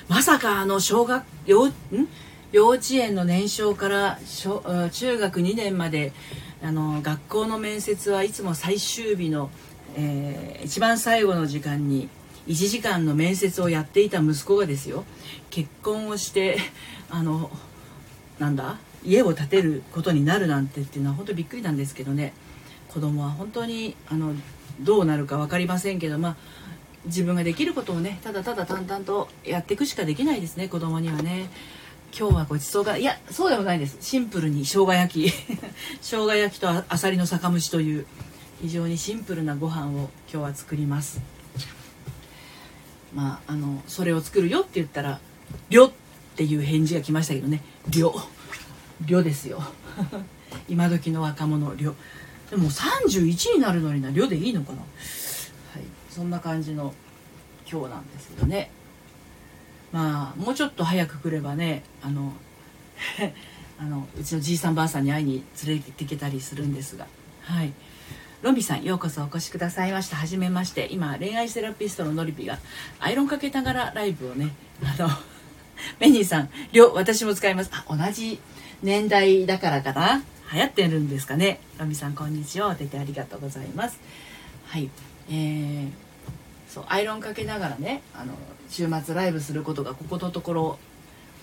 [0.07, 1.73] まさかあの小学幼ん？
[2.53, 6.13] 幼稚園の年少から小中学2年まで
[6.63, 9.49] あの学校の面接はいつも最終日の、
[9.95, 12.09] えー、一番最後の時間に
[12.47, 15.05] 1時間の面接をやっていた息子がですよ
[15.49, 16.57] 結婚をして
[17.09, 17.51] あの
[18.39, 22.33] なんだ家を建てることになるなんてっていうのは本当びっくりなんですけどね。
[22.89, 24.33] 子供は本当にあの
[24.79, 26.35] どうなるか分かりませんけどまあ
[27.05, 31.49] 自分ができることをねただただ淡々とやっていくしかできないですね子供にはね。
[32.17, 33.97] 今日はごちそうがいやそうでもないです。
[34.01, 35.33] シンプルに生姜焼き。
[36.01, 38.05] 生姜焼きとあさりの酒蒸しという。
[38.61, 41.21] 非常にシンプルなご飯を今日は作ります。
[43.13, 45.19] まああのそれを作るよって言ったら
[45.69, 45.91] 「りょ」っ
[46.35, 48.13] ていう返事が来ましたけどね「りょ」
[49.01, 49.63] 「りょ」ですよ。
[50.67, 51.95] 今時の若者「りょ」
[52.51, 54.79] でも31になるのにな「りょ」でいいのかな。
[54.79, 54.83] は
[55.79, 55.83] い。
[56.09, 56.93] そんな感じの
[57.69, 58.71] 今日なんですけどね。
[59.93, 62.33] まあもうちょっと早く来ればねあの
[63.79, 67.07] あのうちのじいさんばあさんに会いに連れて行けたりするんですが。
[67.43, 67.71] はい。
[68.41, 70.15] ロビさんようこそお越しくださいました。
[70.15, 70.87] はじめまして。
[70.91, 72.57] 今恋愛セラピストののりぴが
[73.01, 75.09] アイロンかけながらライブをねあの
[75.99, 77.71] メニーさん両私も使います。
[77.73, 78.39] あ同じ
[78.81, 80.23] 年代だからかな。
[80.53, 81.59] 流行ってるんですかね。
[81.79, 82.69] ロビさんこんにちは。
[82.69, 83.99] お手てありがとうございます。
[84.67, 84.89] はい。
[85.29, 85.89] えー、
[86.69, 88.33] そうアイロンかけながらねあの
[88.69, 90.79] 週末ライブすることがここのところ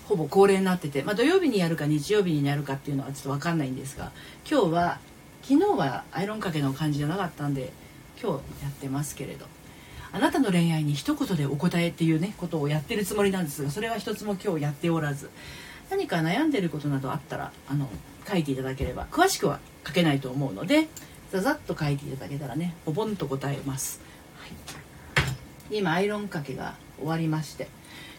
[0.05, 4.11] ほぼ恒例になってて、まあ、土曜日にやるか日曜日にやるかっていうのはちょっと分かんないんですが
[4.49, 4.99] 今日は
[5.47, 7.71] 昨日はアイロンかけの感じじゃなかったんで
[8.21, 9.45] 今日やってますけれど。
[10.11, 15.29] あなたの恋愛に一言でお答えっていうねことをやってるつもりなんですがそれは一つも今日やっておらず。
[15.89, 17.89] 何か悩んでることなどあったらあの
[18.27, 20.87] 書いていただければ詳しくは書けないと思うので
[21.31, 24.01] ざざっと書いていただけたらねおぼんと答えます、
[24.35, 24.47] は
[25.73, 27.69] い、今アイロンかけが終わりまして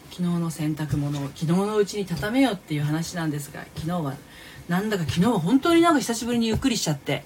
[0.09, 4.15] 昨日の洗濯物を昨日のうちに畳めよっていう話なんですが昨日は
[4.69, 7.23] なんだか昨日は本当になんか久しぶりにゆっくりしちゃって。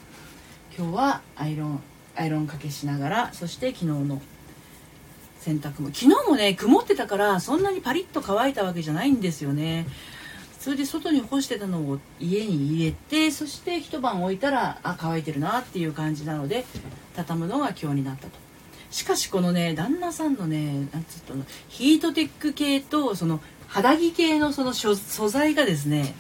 [0.78, 1.84] 今日はアイロン
[2.16, 4.22] アイロンかけしながらそして昨日の
[5.42, 5.90] 洗濯も。
[5.94, 9.86] 昨日もね曇ってたからそんなにパリッと乾いたわけじゃないんですよね。
[10.58, 16.64] それで外に干してたのを家に入れてそして一晩置いたらあ乾いてるなっていう感じなので
[17.14, 18.32] 畳むのが今日になったと。
[18.90, 24.96] しかしこのね旦那さんのねなんつったのヒートテック系とその肌着系のその素
[25.28, 26.16] 材がですね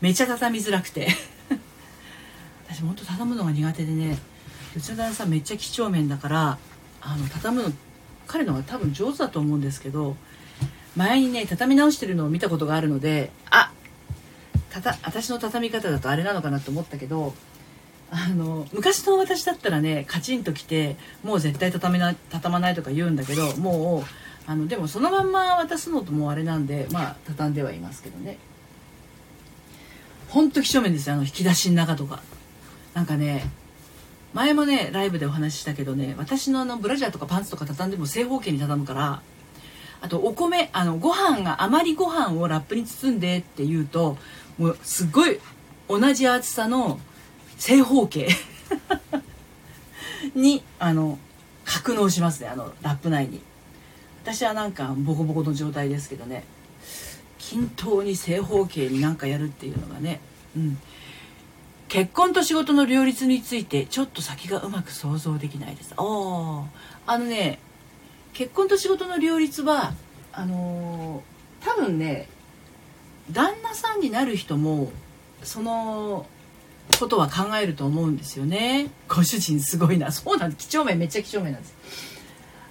[0.00, 1.08] めちゃ畳みづらくて。
[2.70, 4.16] 私もっと畳むのが苦手でね
[4.76, 6.58] うちの旦那さんめっちゃ几帳面だから
[7.00, 7.72] あの畳むの
[8.28, 10.14] 彼の方が多分上手だと思うんですけど
[10.96, 13.72] 前にね畳み直してるのを見たことがあるのであ
[14.70, 17.34] たた私の畳み方だとあれなのかなと思ったけど
[18.12, 28.38] あの昔の私だったらねカチンときてもう絶対畳めな畳まないとか言うんだけどもうあのでもそのまんま渡すのともうあれなんでまあ畳んではいますけどね。
[30.30, 32.20] ほんと几帳面ですよあの引き出しの中とか。
[32.94, 33.44] なんかね
[34.34, 39.22] 前もねライブでお話ししたけどね私のあのブラジャーとかパンツとか畳んでも正方形に畳むから
[40.00, 44.16] あとお米あのご飯が余りご飯をラップに包んでって言うと
[44.58, 45.38] もうすっごい
[45.88, 47.00] 同じ厚さの
[47.58, 48.28] 正方形。
[50.34, 51.18] にあの
[51.64, 53.40] 格納しますねあのラップ内に。
[54.22, 56.44] 私はなんかボコボコの状態ですけどね。
[57.50, 60.20] 均等に正方形になんかやるっていうのがね。
[60.56, 60.78] うん。
[61.88, 65.92] 結婚と仕事の両立についてちょっと先がうまく想像できないです。
[65.96, 66.64] あ
[67.06, 67.58] あのね
[68.32, 69.94] 結婚と仕事の両立は
[70.32, 72.28] あのー、多分ね
[73.32, 74.92] 旦那さんになる人も
[75.42, 76.26] その
[77.00, 78.90] ことは考えると思うんですよね。
[79.08, 80.12] ご主人すごいな。
[80.12, 81.74] そうなんです几帳面めっちゃ几帳面なんです。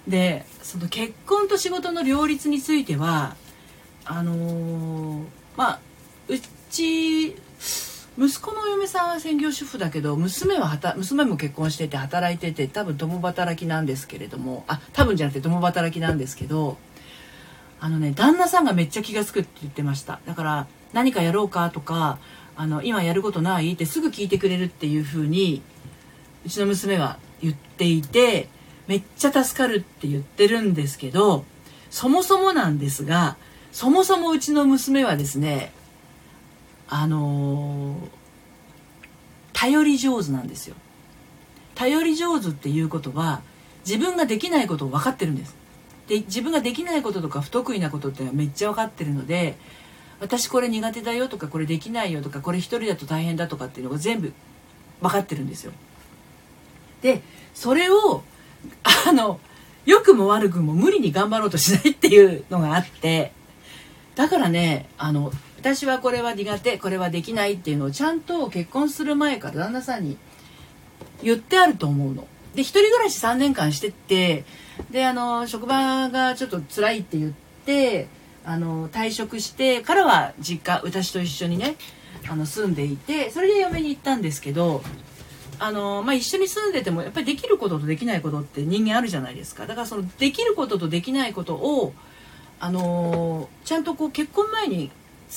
[0.08, 3.36] でその結婚と仕事の両立については
[4.10, 5.24] あのー、
[5.56, 5.80] まあ
[6.26, 6.34] う
[6.68, 7.36] ち
[8.18, 16.76] 息子のお嫁さんは専業主婦だけど娘は娘も結婚してて働いてて多分共働きなんですけれどもあ多分じゃなくて共働きなんですけど
[17.78, 20.18] あのね旦那さんがめっちゃ気が付くって言ってました。
[20.26, 22.18] だから何かやろうかとか
[22.56, 25.62] あの今やることないってすぐ聞いてくれるっていう風に
[26.44, 28.48] うちの娘は言っていて
[28.88, 31.44] めっちゃ助かるって言ってるんですけど
[31.90, 33.36] そもそもなんですが
[33.72, 35.72] そもそもうちの娘はですね
[36.88, 37.98] あのー、
[39.52, 40.74] 頼り上手なんですよ。
[41.76, 43.42] 頼り上手っていうことは
[43.86, 45.56] 自分ができないことを分かってるんです。
[46.08, 49.56] で自分ができないこととか不得意なことってめっちゃ分かってるので
[50.18, 54.32] 私これ苦手だよとかこれできないよとかこれ一人だと大変だとかっていうのが全部
[55.00, 55.72] 分かってるんですよ。
[57.00, 57.22] で
[57.54, 58.24] それを
[59.06, 59.40] あの
[59.86, 63.32] 良くも悪くも無理に頑張ろうとしないっていうのがあって
[64.20, 70.18] だからねあの私はこれは苦手これはできないっていうのをちゃんと結婚する前から旦那さんに
[71.22, 72.28] 言ってあると思うの。
[72.54, 74.44] で一人暮らし3年間してって
[74.90, 77.32] であの職場がちょっと辛いって言っ
[77.64, 78.08] て
[78.44, 81.76] あの退職してからは実家私と一緒にね
[82.28, 84.82] あの住んでいてそれで嫁に行ったんですけど
[85.58, 91.94] あの、まあ、一緒に住んでてもやっぱりできることとできないことって人間あるじゃないですかだからそのできることとできないことを
[92.60, 94.90] あのちゃんとこう結婚前に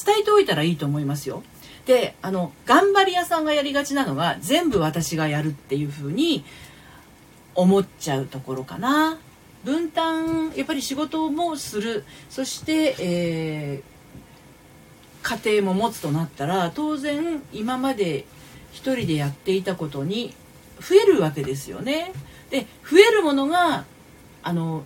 [0.06, 1.44] 伝えておいたらいいと思いますよ。
[1.86, 6.46] であの頑張り屋さんがやりがちなのが全部私がやるっていう風に
[7.56, 9.18] 思っちゃうところかな。
[9.64, 18.26] 分担やっぱり仕事もするそして、えー、家庭も持つとなったら当然今まで
[18.74, 20.34] 一人でやっていたことに
[20.82, 22.12] 増えるわけですよね。
[22.50, 23.86] で増えるものが
[24.44, 24.84] あの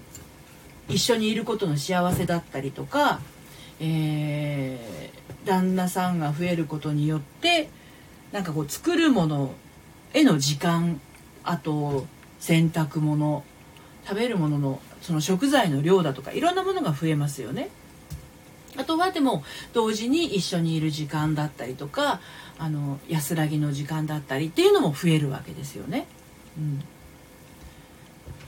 [0.89, 3.19] 一緒にいることの幸せだったりとか、
[3.79, 7.69] えー、旦那さんが増えることによって
[8.31, 9.53] なんかこう作るもの
[10.13, 10.99] への時間
[11.43, 12.05] あと
[12.39, 13.43] 洗濯物
[14.05, 17.69] 食べるもののその食材の量だとかいろんなものが増えますよね。
[18.77, 22.21] あとはでも同時に一緒にいる時間だったりとか
[22.59, 26.05] あの安らぎの時間だったりっていうのも増えるわけですよね。
[26.57, 26.79] うん、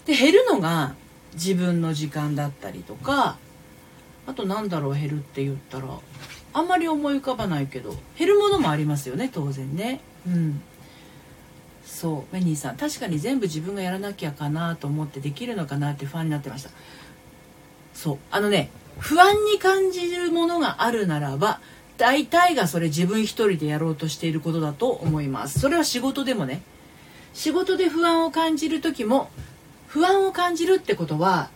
[0.05, 0.95] で減るのが
[1.33, 3.37] 自分の時間だったりとか
[4.27, 5.87] あとなんだろう減るって言ったら
[6.53, 10.01] あんまり思い浮かばないけど減るものもありますよね当然ね。
[10.27, 10.61] うん。
[11.85, 12.33] そう。
[12.33, 16.69] メニーさん確かに全部自分がやらなきゃかなと思ってできるのかなって不安になってました。
[17.93, 18.17] そう。
[18.31, 21.61] あのね不安に感じるものがあるならば
[21.97, 25.59] 大体がそれ自分一人でやろうとしていることだと思います。
[25.59, 26.61] それは仕事でもね。
[27.33, 29.29] 仕事で不安を感じる時も
[29.89, 31.49] 不安を感じるってことは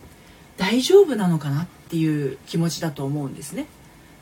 [0.56, 3.66] 大丈夫なのかなっていう気持ちだと思うんですね。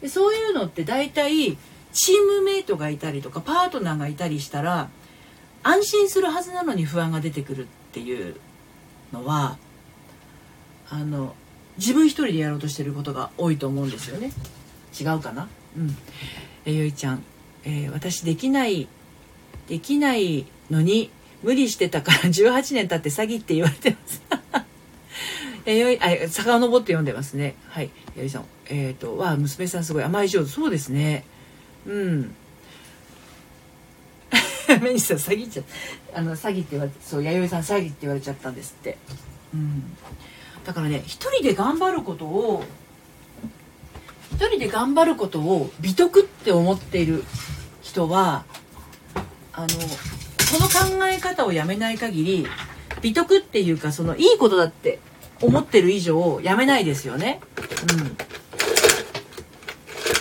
[0.01, 1.57] でそういうのって大体
[1.93, 4.89] チームメイトがいたりとかパートナーがいたりしたら
[5.63, 8.37] 安心するはずなのに不安が出てくるっていう
[9.13, 9.57] のは
[10.91, 11.35] あの
[11.79, 14.31] 自分一人でやろうとしてることが多いと思うんですよね。
[14.99, 15.49] 違うかな？
[15.77, 15.97] うん。
[16.67, 17.23] えゆいちゃん、
[17.65, 18.89] えー、私できない
[19.69, 21.11] できないのに
[21.43, 24.23] 無理してたから 18年経って詐欺って言われてます。
[25.67, 27.55] えよいあ遡って読んでますね。
[27.69, 27.91] はい。
[28.17, 30.51] よいさんえっ、ー、とわ娘さんすごい甘い上手。
[30.51, 31.25] そうですね。
[31.87, 32.35] うん。
[34.81, 35.63] メニさん詐欺っちゃ
[36.15, 38.99] あの詐欺って言われてそう弥生さん詐欺って言われちゃったんですって。
[39.55, 39.97] うん。
[40.65, 42.65] だからね一人で頑張ることを
[44.33, 47.23] 一人で頑張ることを美徳って思っている
[47.83, 48.45] 人は
[49.53, 49.69] あの
[50.53, 52.47] この考え方をやめない限り
[53.01, 54.99] 美徳っていうかそのいいことだって
[55.41, 57.41] 思ってる以上やめないですよね。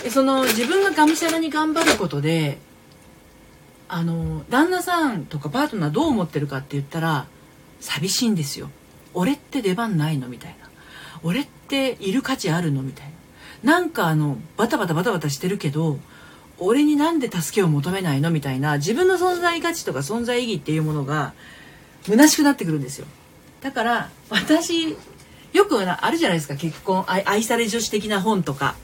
[0.04, 2.58] うん、その自分ががむしゃらに頑張ることで
[3.88, 7.26] あの旦那さんとかパートナーどう思ってるかって言ったら
[7.80, 8.70] 寂しいんですよ。
[9.12, 10.70] 俺って出番ないのみたいな。
[11.22, 13.06] 俺っている価値あるのみたい
[13.62, 13.74] な。
[13.74, 15.98] なんかあのバタバタバタバタしてるけど
[16.64, 18.30] 俺になんで助けを求めないの？
[18.30, 21.34] みたいな自分の存在価値とか存在意義っていうものが
[22.04, 23.06] 虚しくなってくるんですよ。
[23.60, 24.96] だから私
[25.52, 28.74] よくあるじゃないですか結婚愛され女子的な本とか。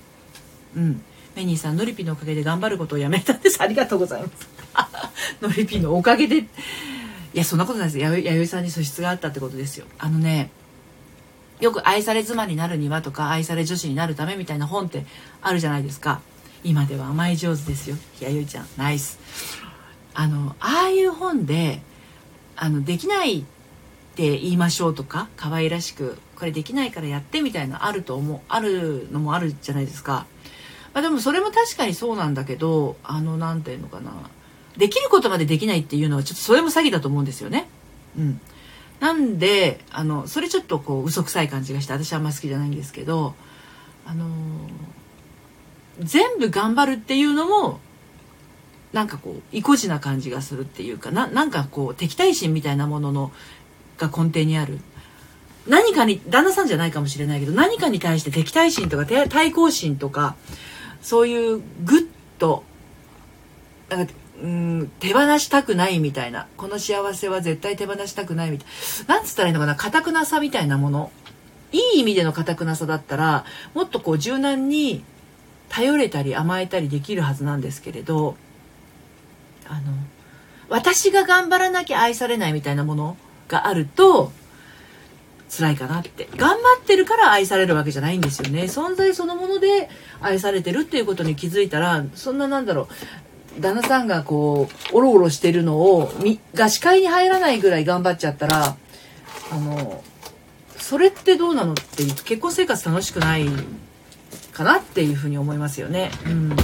[0.77, 1.03] うん。
[1.35, 3.63] メニーさん、ノリピのおかげで頑張ることをやめたんです。
[3.63, 4.49] ありがとうございます。
[5.41, 6.39] ノリピのおかげで。
[6.39, 6.47] い
[7.33, 7.99] や、そんなことないです。
[7.99, 9.87] や弥生さんに素質があったってことですよ。
[9.99, 10.51] あのね、
[11.61, 15.07] よく愛され妻になるにはとか、愛され女子になるためみたいな本って
[15.41, 16.21] あるじゃないですか。
[16.65, 17.97] 今では甘い上手ですよ。
[18.21, 19.19] 弥生ちゃん、ナイス。
[20.15, 21.81] あの、ああいう本で、
[22.57, 23.45] あの、できないっ
[24.17, 30.27] て言いましょうとか、可愛らしく、これできないからやってみたいなあると思う、あるのもあるじゃないですか。
[30.99, 34.13] まあ、でもそれも確かにそうなんだけどあの何て言うのかな
[34.77, 37.69] できることまでできないっていうのはちょっとそれも詐欺だと思うんですよね。
[38.17, 38.41] うん、
[39.01, 43.35] なんであのそれちょっとこう嘘くさい感じがして私あんま好きじゃないんですけど
[44.07, 44.27] あの
[46.01, 47.81] 全部頑張るっていうのも
[48.93, 53.33] なんかこう意固地な感じがするっていうかななんかこう敵対心みたいなものの
[53.99, 54.79] が根底にある。
[55.67, 60.35] 何かに旦那さんじゃないかもしれないけど何かに対して敵対心とか対抗心とか
[61.03, 62.07] そういうグッ
[62.39, 62.65] と
[63.91, 66.47] なんかうん手放したくないみたいな。
[66.57, 68.69] この幸せは絶対手放したくないみたい
[69.09, 69.17] な。
[69.17, 69.75] なんつったらいいのかな？
[69.75, 71.11] 固くなさみたいなもの。
[71.73, 75.05] いい意味での固くなさだったらもっとこう柔軟に
[75.69, 78.37] 頼れたり甘えたりできるはずなんですけれど
[79.69, 79.93] あの
[80.69, 83.17] 私が頑張らなきゃ愛されないみたいなもの
[83.49, 84.33] があると
[85.51, 86.29] 辛いかなって。
[86.37, 88.65] 頑張ってるから愛されるわけじゃないんですよね。
[88.65, 89.89] 存在そのもので
[90.21, 92.89] 愛されてるっていうことに気づいたらそんななんだろ
[93.57, 96.13] う旦那さんがこうおろおろしてるのを
[96.55, 98.77] が視界に入らないぐらい頑張っちゃったら
[99.51, 100.05] あの
[100.77, 103.47] それってどうなのって結婚生活楽しくない
[104.59, 106.11] かなっていうふうに思いますよね。
[106.27, 106.57] うん。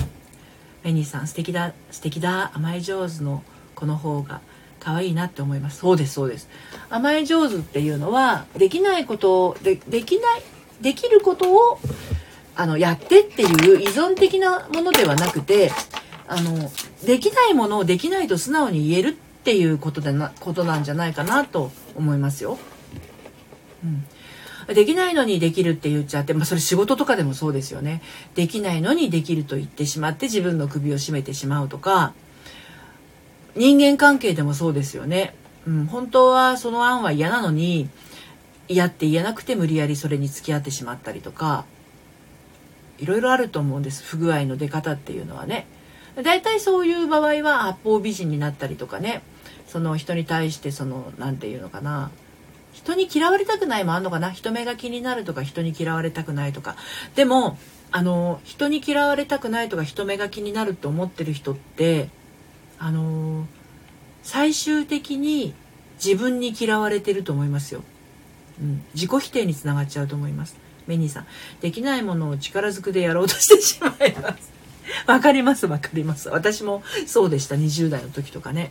[0.83, 3.42] メニーさん素敵だ素敵だ甘え上手の
[3.76, 4.40] この方が
[4.80, 6.46] 可愛いなって思いますそうですそうです
[6.90, 10.42] 甘え上手っていうのはできないことをでできない
[10.83, 11.78] できることを
[12.54, 15.72] あのやってっていう依存的なものではなくて
[16.28, 16.70] あの
[17.07, 22.59] できないものをできないと素直に言えるっていうことでなことなんじゃないかなと思いますよ。
[23.83, 24.04] うん、
[24.68, 28.03] できないのにできるって言っちゃって、まあ、それ仕事とかでもそうですよね。
[28.35, 32.14] できないのにできると言ってしまって自分の首を絞めてしまうとか
[33.57, 35.35] 人間関係でもそうですよね。
[35.66, 37.88] うん、本当はその案は嫌なのに
[38.68, 41.64] 嫌って言えなくて無理やりそれに付き合ってしまったりとか
[42.98, 45.66] いろいろあると思うんです不具合の出方っていうのはね。
[46.22, 49.22] 大体そういう場合は八方美人になったりとかね
[49.66, 52.11] その人に対してその何て言うのかな
[52.85, 54.31] 人に嫌われたくないもあんのかな？
[54.31, 56.77] 人目が気になるとか人に嫌われたくないとか
[57.16, 57.59] でも
[57.90, 62.09] あの人に嫌われたくないとか人目が気になるって思ってる人って
[62.79, 63.47] あの、
[64.23, 65.55] 最終的に
[66.05, 67.83] 自分に嫌われてると思いますよ。
[68.61, 70.57] うん、自己否定につながっちゃうと思います。
[70.87, 71.27] メニーさん、
[71.61, 74.53] できないものを力ずくでやろうとしてしまいます。
[75.07, 76.29] わかりますわかります。
[76.29, 78.70] 私もそうでした、20代の時とかね。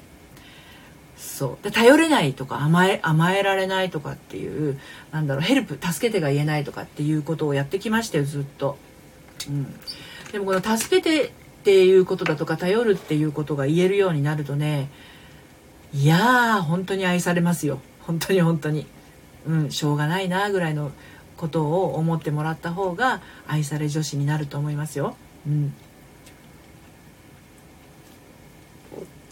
[1.24, 1.64] そう。
[1.64, 4.80] で頼れないとか甘え、甘えられないとかっていう、
[5.12, 8.78] なんだろう、ヘルプ、助けてが言えないとかっていうことをやってきましたよ、ずっと。
[9.48, 9.74] うん。
[10.34, 11.32] でもこの助けてっ
[11.64, 14.90] ていうことだとか頼るっていうことが言えるようになるとね
[15.94, 18.86] いやー本当に愛されますよ本当に本当に
[19.46, 20.92] うんしょうがないなぐらいの
[21.38, 25.16] ことを思ってもらった方が愛され女子になると思いますよ。
[25.46, 25.74] うん、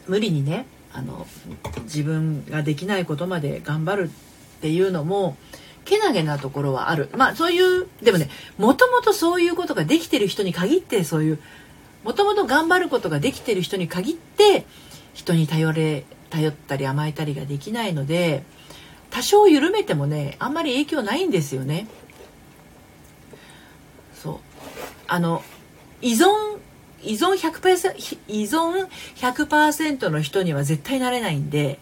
[0.08, 1.25] 無理にねあの
[1.84, 5.38] 自分ができないことまで頑張るっていうのも
[5.86, 11.39] けなげなところはあるまあそういうでもねもともとそういうことができてる人に限ってそういう
[12.04, 14.65] もともと頑張ることができてる人に限って
[15.13, 18.43] 人に頼れ頼ったり甘えたりができないので
[19.10, 21.88] 多少緩めてもねあんまり影響ないんですよね。
[24.15, 24.38] そう
[25.08, 25.43] あの
[26.01, 26.27] 依存
[27.04, 31.80] 依存100%依存100%の人には絶対なれないんで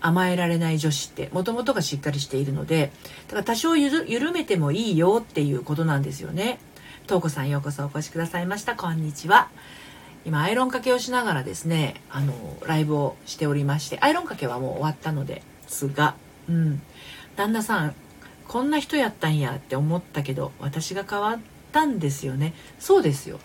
[0.00, 2.90] 甘えられない女子ってもともとがしっかりしているので
[3.28, 6.58] だから多少緩めてもいいよっていうことなんですよね。
[7.06, 8.76] とうこさんようこそお越しくださいました。
[8.76, 9.48] こんにちは。
[10.24, 12.34] 今アイロンかけをしながらですねあの
[12.66, 16.14] ライブをしておりましてアイロンかけはもう終わったのですが
[16.48, 16.82] うん。
[17.36, 17.94] 旦那さん
[18.48, 21.38] こんな人やったんやって思ったけど私が変わっ
[21.72, 22.54] たんですよね。
[22.78, 23.38] そうですよ。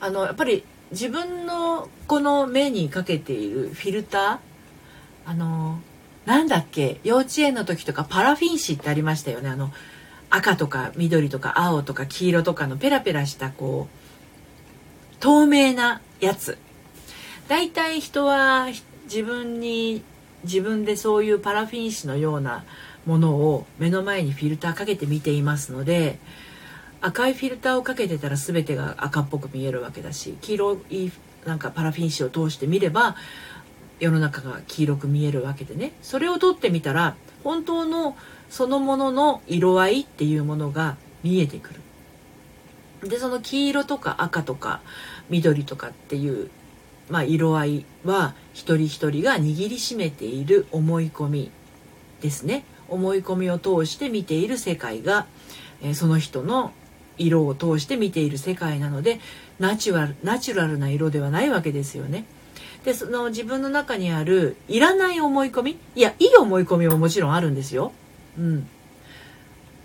[0.00, 4.38] あのやっぱり自分のこの目にかけているフィルター
[5.30, 5.80] あの
[6.24, 9.48] なんだっけ幼稚園の時とかパラフィン紙ってありましたよね。
[9.48, 9.72] あの
[10.28, 16.58] 赤とか緑とか青とか黄色とかのペラペラしたこう透明なやつ。
[17.48, 18.68] 大体人は
[19.04, 20.02] 自分に
[20.44, 22.64] 自分でそういうパラフィン紙のような
[23.06, 26.18] ものを目の前にフィルターかけて見ていますので
[27.06, 31.12] 赤いフィルターをかけてたら全てが赤っぽく見えるわけだし黄色い
[31.44, 33.14] なんかパラフィン紙を通して見れば
[34.00, 37.14] 世の中が黄色く見えるわけでねそれを取ってみたら
[37.44, 38.16] 本当の
[38.50, 43.08] そのものの色合いっていうものが見えてくる。
[43.08, 44.80] でその黄色とか赤とか
[45.30, 46.50] 緑とかっていう、
[47.08, 51.50] まあ、色合いは一人一人が握りしめている思い込み
[52.20, 55.26] ですね思い込みを通して見ている世界が、
[55.82, 56.72] えー、その人の
[57.18, 59.20] 色を通して見ている世界なので
[59.58, 62.24] ナチュラルナチュラルな色ではないわけですよね。
[62.84, 65.78] でその自分の中にあるいらない思い込み？
[65.94, 67.92] いやいい思い込みももちろんあるんですよ。
[68.38, 68.68] うん、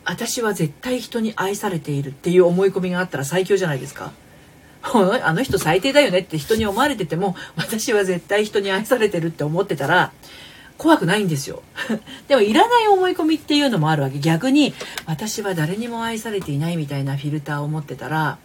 [0.06, 4.12] 私は絶対人に愛されているっていう思い込みがあったら最強じゃないですか。
[4.84, 10.12] あの人最低だよねって人に思われてても私は絶対人に愛されてるって思ってたら
[10.82, 11.62] 怖くないんですよ。
[12.28, 14.18] でもいらない思い込みっていうのもあるわけ。
[14.18, 14.74] 逆に
[15.06, 18.40] 私は誰にも愛されていないみたいなフィルターを持ってたら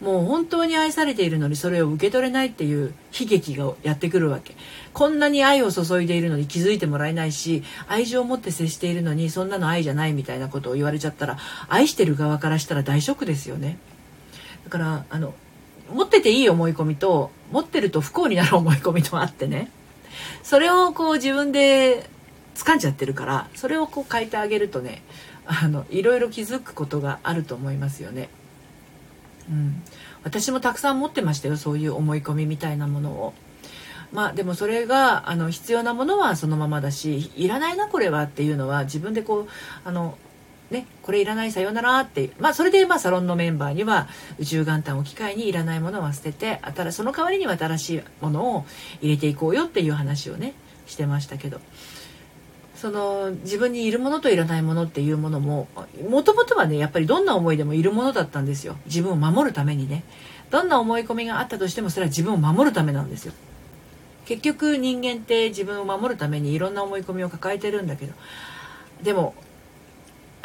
[0.00, 4.56] もう本当に愛されているのにそれを受け取れないっていう悲劇がやってくるわけ
[4.94, 13.78] こんなに愛を注いでいるのに気づいてもらえないし愛情を持って接しているのにそんなの愛じゃないみたいなことを言われちゃったら愛してる側からしたら大ショックですよね
[14.64, 15.34] だからあの
[15.94, 19.70] 持ってていい思い込みと持ってると不幸になる思い込みとあってね
[20.46, 22.08] それをこう自分で
[22.54, 25.02] 掴んじゃってるからそれをこう変えてあげるとね
[25.44, 28.28] あのいろいろ気づくことがあると思いますよね。
[29.50, 29.82] うん、
[30.22, 33.34] 私もたくさん持ってましたよそういう思い込みみたいなものを。
[34.12, 39.48] まあでもそれがあの必要なものはそのままだしいらないなこれはっていうのは自分でこう
[39.84, 40.16] あの
[40.70, 44.08] ね、これいらないさよならって、まあ、それでまあサロンのメンバーには
[44.38, 48.66] 宇宙元旦を機会にいらないものは捨てて新その代わりには新しいものを
[49.00, 50.54] 入れていこうよっていう話をね
[50.86, 51.60] してましたけど。
[52.74, 55.66] その自分にいるものといらないものっていうものも
[56.10, 58.76] もともとはねやっぱりどんな思いでもいるものだったんですよ。
[58.84, 60.04] 自分を守るためにね。
[60.50, 63.32] どんな思い込みがあったとしてもそれは自分を守るためなんですよ。
[64.26, 68.12] 結局人間って自分を守るためにいろんな思い込みを抱えてるんだけど
[69.02, 69.34] でも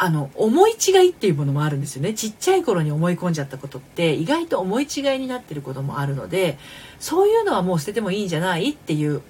[0.03, 2.15] あの思い違いっていうものもあるんですよね。
[2.15, 6.57] ちっちゃい頃に思い込んじゃったことって意外と思い違いになってることもあるので
[6.99, 9.21] そういうのはもう捨ててもいいんじゃないっていう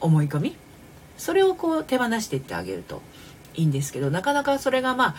[0.00, 0.56] 思い込み。
[1.16, 3.00] それをこう手放していってあげると
[3.54, 5.14] いいんですけどなかなかそれがまあ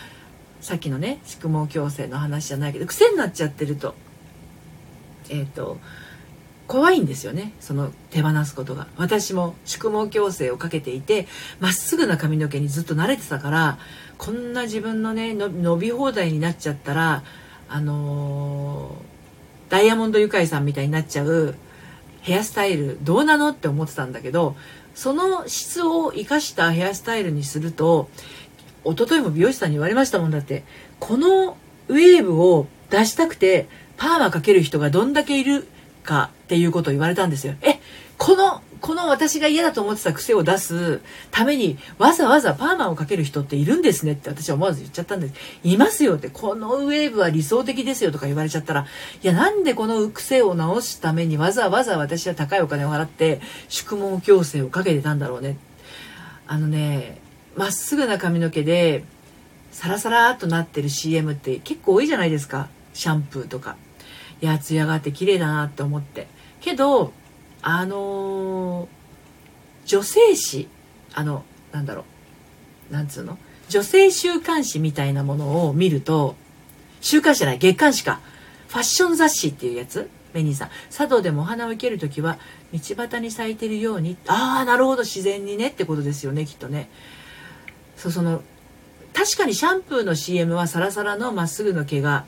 [0.62, 3.96] さっきのね宿毛矯正の話じゃないけど癖になっちゃってると。
[5.32, 5.80] えっ、ー、と
[6.68, 8.88] 怖いんですよねその手放すことが。
[8.98, 11.28] 私も宿毛矯正をかけていて
[11.60, 13.78] まっすぐな髪の毛にずっと慣れてたから
[14.18, 17.24] こんな自分のね伸び放題になっちゃったら
[17.70, 21.56] あのー、ダイヤモンドユカイさんみたいになっちゃう
[22.22, 24.56] ヘアスタイルどうなのって思ってたんだけど
[24.96, 28.10] その質を生かしたヘアスタイルにすると
[28.84, 30.64] 一昨日も美容師さんに言われましたもんだって。
[31.00, 31.58] この
[31.88, 35.68] ウェーブを出したくてパーマかける人がどんだけいる
[36.06, 37.56] かっていうことを言われたんですよ。
[37.62, 37.80] え
[38.18, 41.02] このこの私が嫌だと思ってた癖を出す
[41.32, 45.34] ためにわざわざパーマをかける人っているんですねって私は思わず言っちゃったんです。
[45.64, 48.86] いますよって、このウェーブは理想的ですよとか言われちゃったら、
[49.24, 55.58] いやなんでこの癖を直すためにわざわざ私は高いお金を払って宿毛矯正をかけてたんだろうね。
[56.46, 57.20] あのね、
[57.56, 59.04] まっすぐな髪の毛で
[59.72, 62.70] サラサラっとなってる CM って結構多いじゃないですか。
[62.94, 63.78] シャンプーとか。
[64.42, 66.28] いや、艶があって綺麗だなって思って。
[66.62, 67.14] けど、
[67.62, 68.88] あのー、
[69.86, 70.68] 女性誌
[71.14, 72.06] あのなんだろ
[72.90, 72.94] う。
[72.94, 73.38] なんつうの？
[73.70, 76.36] 女性週刊誌みたいなものを見ると
[77.02, 78.20] 週刊誌じゃない月刊誌か。
[78.68, 80.10] ファッション雑誌っていうやつ？
[80.34, 80.70] メニーさん。
[80.92, 82.38] 茶道でもお花を生ける時は
[82.74, 84.18] 道端に咲いてるように。
[84.28, 85.04] ああなるほど。
[85.04, 86.90] 自然にねってことですよねきっとね。
[87.96, 88.42] そうその
[89.14, 92.26] 確かにシャンプーの CM はサラサラのまっすぐの毛が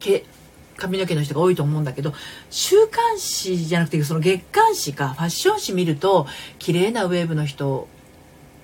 [0.00, 0.24] 毛
[0.76, 2.12] 髪の毛の人が多いと思うんだけど
[2.50, 6.26] 週刊誌じゃなくてその月刊誌かファッション誌見ると
[6.58, 7.88] 綺麗なウェーブの人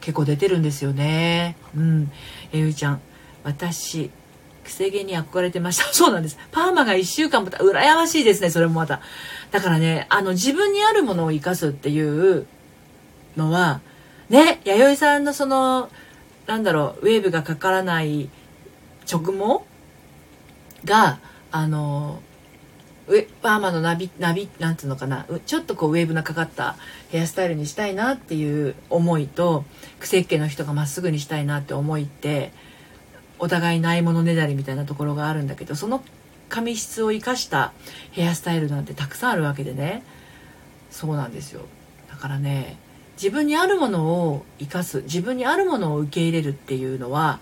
[0.01, 1.57] 結構出てるんですよね。
[1.77, 2.11] うん。
[2.53, 3.01] えゆいちゃん
[3.45, 4.11] 私
[4.65, 5.85] くせ毛に憧れてました。
[5.95, 6.39] そうなんです。
[6.51, 9.01] パーマが1週間もた羨ましいですねそれもまた。
[9.51, 12.47] だからねあの自分にあるものを生かすっていう
[13.37, 13.81] のは
[14.29, 15.89] ね弥生さんのその
[16.47, 18.29] なんだろうウェーブがかからない
[19.11, 19.65] 直毛
[20.85, 21.19] が
[21.51, 22.21] あの
[23.09, 26.77] ウパーマのナビナビなんていうのかなちょっとこうウェーブのかかった
[27.11, 29.65] ヘアスタイルにしたいなっていう思いと
[30.01, 32.53] 癖っ気の人がまっすぐにしたいなって思いって
[33.39, 36.03] お互いないものねだりみたいなところがあるんだけどその
[36.49, 37.73] 髪質を生かした
[38.13, 40.03] ヘアスタイルなんてたくさんあるわけでね。
[40.91, 41.63] そうなんですよ。
[42.11, 42.77] だからね
[43.17, 47.41] 自分にあるものを生かす自分にあるものを受け入れるっていうのは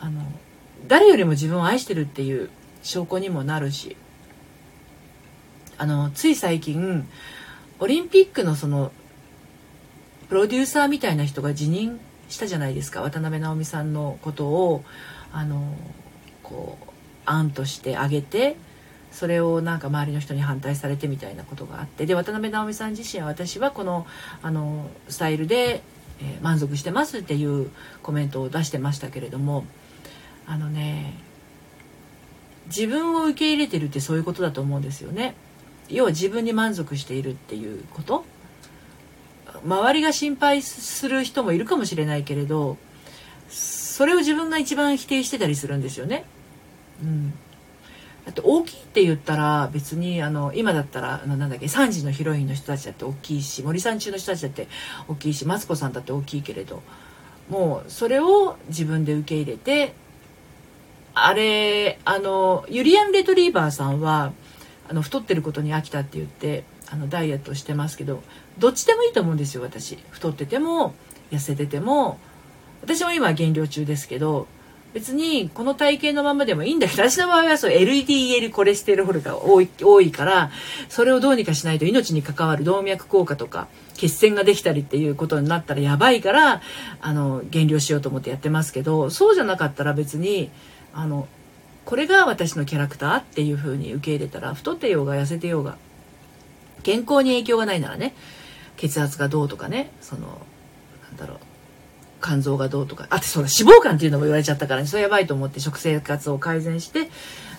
[0.00, 0.20] あの
[0.88, 2.50] 誰よりも自分を愛してるっていう
[2.82, 3.96] 証拠にもなるし。
[5.78, 7.08] あのつい最近
[7.80, 8.92] オリンピックのその
[10.28, 13.02] プロデューサーみたいな人が辞任したじゃないですか。
[13.02, 14.84] 渡辺直美さんのことを
[15.32, 15.74] あの
[16.44, 16.90] こう
[17.26, 18.56] 案として挙げて
[19.10, 22.06] それをなんか周りの人に反対されてみたいなことがあって。
[22.06, 24.06] で渡辺直美さん自身は私はこの
[24.40, 25.82] あのスタイルで、
[26.20, 27.70] えー、満足してますっていう
[28.04, 29.64] コメントを出してましたけれども。
[30.44, 31.14] あのね
[32.74, 35.34] 自分を受け入れてるってそういうことだと思うんですよね。
[35.90, 38.24] 要は自分に満足しているっていうこと
[39.64, 42.78] 周りが心配する人もいるかもしれないけれど
[43.48, 46.24] それを自分が一番否定してたりするんですよね。
[47.02, 47.30] うん、
[48.24, 54.68] だって大きいって言ったら別にあの今だったらあのなんだっけ3時のヒロインの人たちだって大きいし森さん中の人たちだって
[55.08, 56.82] 大きいしマツコさんだって大きいけれど
[57.50, 59.94] もうそれを自分で受け入れて
[61.14, 64.32] あれあのユリアン・レトリーバーさんは
[64.88, 68.22] あの太ってることに飽きたって言ってあのダイエットしてますけど
[68.58, 69.98] どっちでもいいと思うんですよ私。
[70.10, 70.94] 太ってても
[71.30, 72.18] 痩せてても。
[72.82, 74.46] 私も今減量中ですけど
[74.92, 80.50] 別にこの体型のままでもいいんだけど私の場合はそう LDL コレステロールが多い多いから
[80.90, 86.60] それをどうにかしないと命に関わる動脈硬化とか血栓ができたりっていうことになったらやばいから
[87.00, 90.50] あの減量しようと思ってやってますけどそうじゃなかったら別に
[90.94, 91.28] あの
[91.84, 95.76] これが私のキャラクターっていう風に受け入れたら太ってようが痩せてようが
[96.82, 98.14] 健康に影響がないならね
[98.76, 100.40] 血圧がどうとかねその
[101.10, 101.38] なんだろう
[102.22, 107.10] 肝臓がどうとかあってそうだ脂肪肝っていうのも言われちゃったから、ね、それやばいと思って食生活を改善して、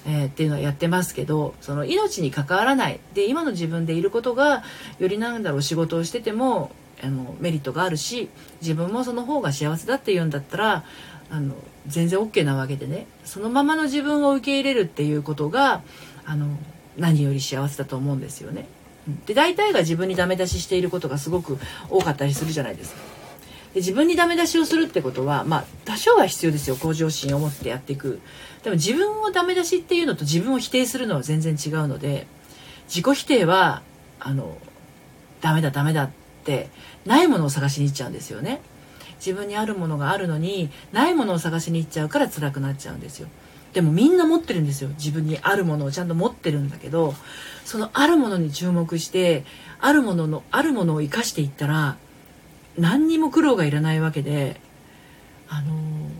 [0.07, 2.99] えー、っていうのはやってますけどその命に関わらない。
[3.13, 4.63] で今の自分でいることが
[4.99, 6.71] よりなんだろう仕事をしてても
[7.03, 8.29] あのメリットがあるし
[8.61, 10.85] 自分もその方が幸せだっていうんだったら
[11.29, 11.55] あの
[11.87, 13.07] 全然 OK なわけでね。
[13.25, 15.81] そのままの自分を受け入れるっていうことが
[16.25, 16.47] あの
[16.97, 18.67] 何より幸せだと思うんですよね。
[19.25, 21.57] で大体が自分にダメ出ししていることがすごく
[21.89, 23.01] 多かったりするじゃないですか。
[23.73, 26.75] で自分にダメ出しをするってことはまあ多少は必要ですよ。
[26.75, 28.21] 向上心を持ってやっていく。
[28.63, 32.27] でも自分をダメ出しっていうのと自分を否定するのは全然違うので
[32.87, 33.81] 自己否定は
[34.19, 34.57] あの
[35.41, 36.09] ダメだダメだっ
[36.45, 36.69] て
[37.05, 38.61] ないものを探しに行っちゃうんですよね。
[39.25, 43.29] 自分にあるものがあるのにないものを探しに行っちゃうから辛くなっちゃうんですよ。
[43.71, 44.89] でもみんな持ってるんですよ。
[44.89, 47.15] 自分にあるものをちゃんと持ってるんだけど
[47.63, 49.45] そのあるものに注目して
[49.79, 51.97] あるもののあるものを生かしていったら
[52.77, 54.59] 何にも苦労がいらないわけで
[55.47, 55.73] あの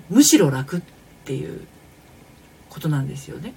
[0.09, 0.81] むしろ楽っ
[1.25, 1.67] ていう
[2.69, 3.53] ことなんですよね。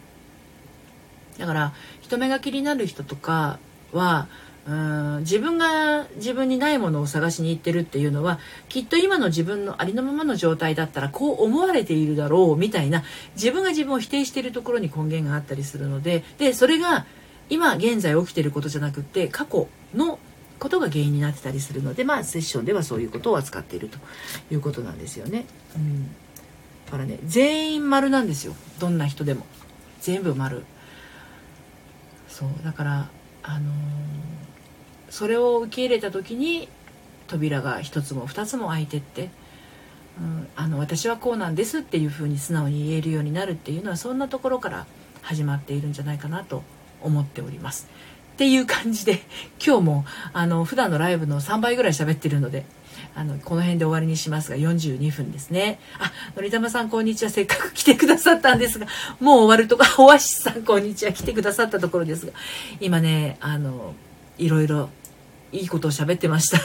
[1.39, 3.59] だから人目が気になる人とか
[3.93, 4.29] は
[4.69, 13.05] うん自分が自分にないものを探しに行ってるっていうのはきっと今の自分のありのままの状態だったらこう思われているだろうみたいな
[13.37, 17.07] 自分が自分を否定しているところに根源があったりするのででそれが
[17.49, 20.19] 今現在起きてることじゃなくって過去の
[20.59, 23.99] ことが原因になってたりするのでまあセッションではそういうことを扱っていると
[24.51, 25.45] いうことなんですよね。
[25.77, 26.07] うん、
[26.87, 29.47] だからね全員丸なんですよどんな人でも
[30.01, 30.64] 全部丸。
[32.29, 33.09] そうだから
[33.43, 33.73] あのー、
[35.11, 36.69] それを受け入れた時に
[37.27, 39.31] 扉が一つも二つも開いてって、
[40.21, 44.87] うん、あの私はこうなんですっていうふうに素直に言えるようになるっていうのはそんなところから
[45.23, 46.63] 始まっているんじゃないかなと
[47.03, 47.89] 思っております。
[48.35, 49.21] っていう感じで
[49.65, 52.67] 今日もあの普段のライブの3倍ぐらい喋ってるので
[53.15, 55.81] あのこの辺で終わりにしますが42分ですね。
[55.99, 57.31] あのりたまさんこんにちは。
[57.31, 58.87] せっかく来てくださったんですが
[59.21, 61.13] もう終わるとかオアシスさんこんにちは。
[61.13, 62.33] 来てくださったところですが
[62.81, 63.95] 今ねあの
[64.39, 64.91] いろいろ
[65.53, 66.59] いいことを喋ってました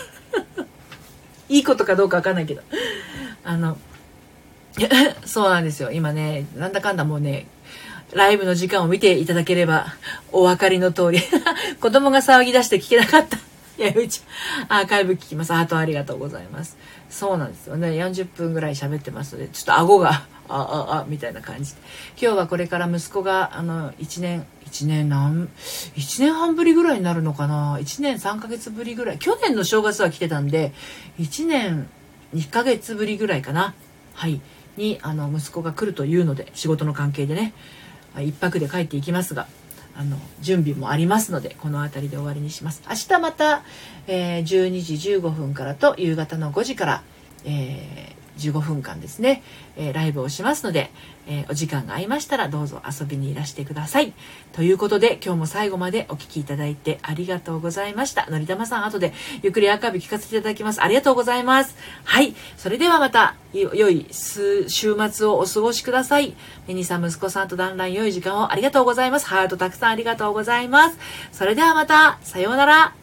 [1.50, 2.62] いいことかどうかわかんないけど
[3.44, 3.78] あの
[5.26, 7.48] そうなんですよ今ねなんだかんだもうね
[8.14, 9.88] ライブの時間を見ていただければ
[10.32, 11.20] お分かりの通り
[11.80, 13.38] 子供が騒ぎ出して聞けなかった。
[13.82, 14.22] いや、うち、
[14.68, 15.54] アーカイブ聞きます。
[15.54, 16.78] ハートありがとうございます。
[17.10, 17.88] そうなんですよね。
[17.90, 21.74] 40分ぐらい喋ってますので、ちょっと顎が、あ、あ、あ、みたいな感じ。
[22.22, 25.48] 今日はこれから息子が、あの、1年、1年何、
[25.96, 29.20] 1年半ぶりぐらいになるのかな ?1 年3ヶ月ぶりぐらい。
[29.20, 30.74] 去年の正月は来てたんで、
[31.20, 31.90] 1年
[32.34, 33.76] 2ヶ月ぶりぐらいかな。
[34.14, 34.42] はい。
[34.78, 37.54] に、あの、息子が来るというので、仕事の関係でね。
[38.16, 39.48] 1泊で帰っていきますが
[39.96, 43.64] あの準備もありますのでこの辺りで終わりにします明日また、
[44.08, 47.04] えー、12時15分からと夕方の5時から、
[47.46, 49.44] えー、15分間ですね、
[49.76, 50.92] えー、ライブをしますので、
[51.28, 54.14] えお時間が合いましたらどうぞ遊びにいらしてください
[54.54, 59.14] ということで今日も最後までお聴きいただいてありがとうございましたのりたまさん後で
[59.44, 61.76] ゆっくりアーカイブ聞かせていただきますありがとうございます
[62.06, 66.36] はいそれではまた良い週末をお過ごしください。
[66.68, 69.28] メニさん、息子さんと団らん良い時間をありがとうございます。
[69.28, 70.98] ハートたくさんありがとうございます。
[71.32, 73.01] それではまた、さようなら。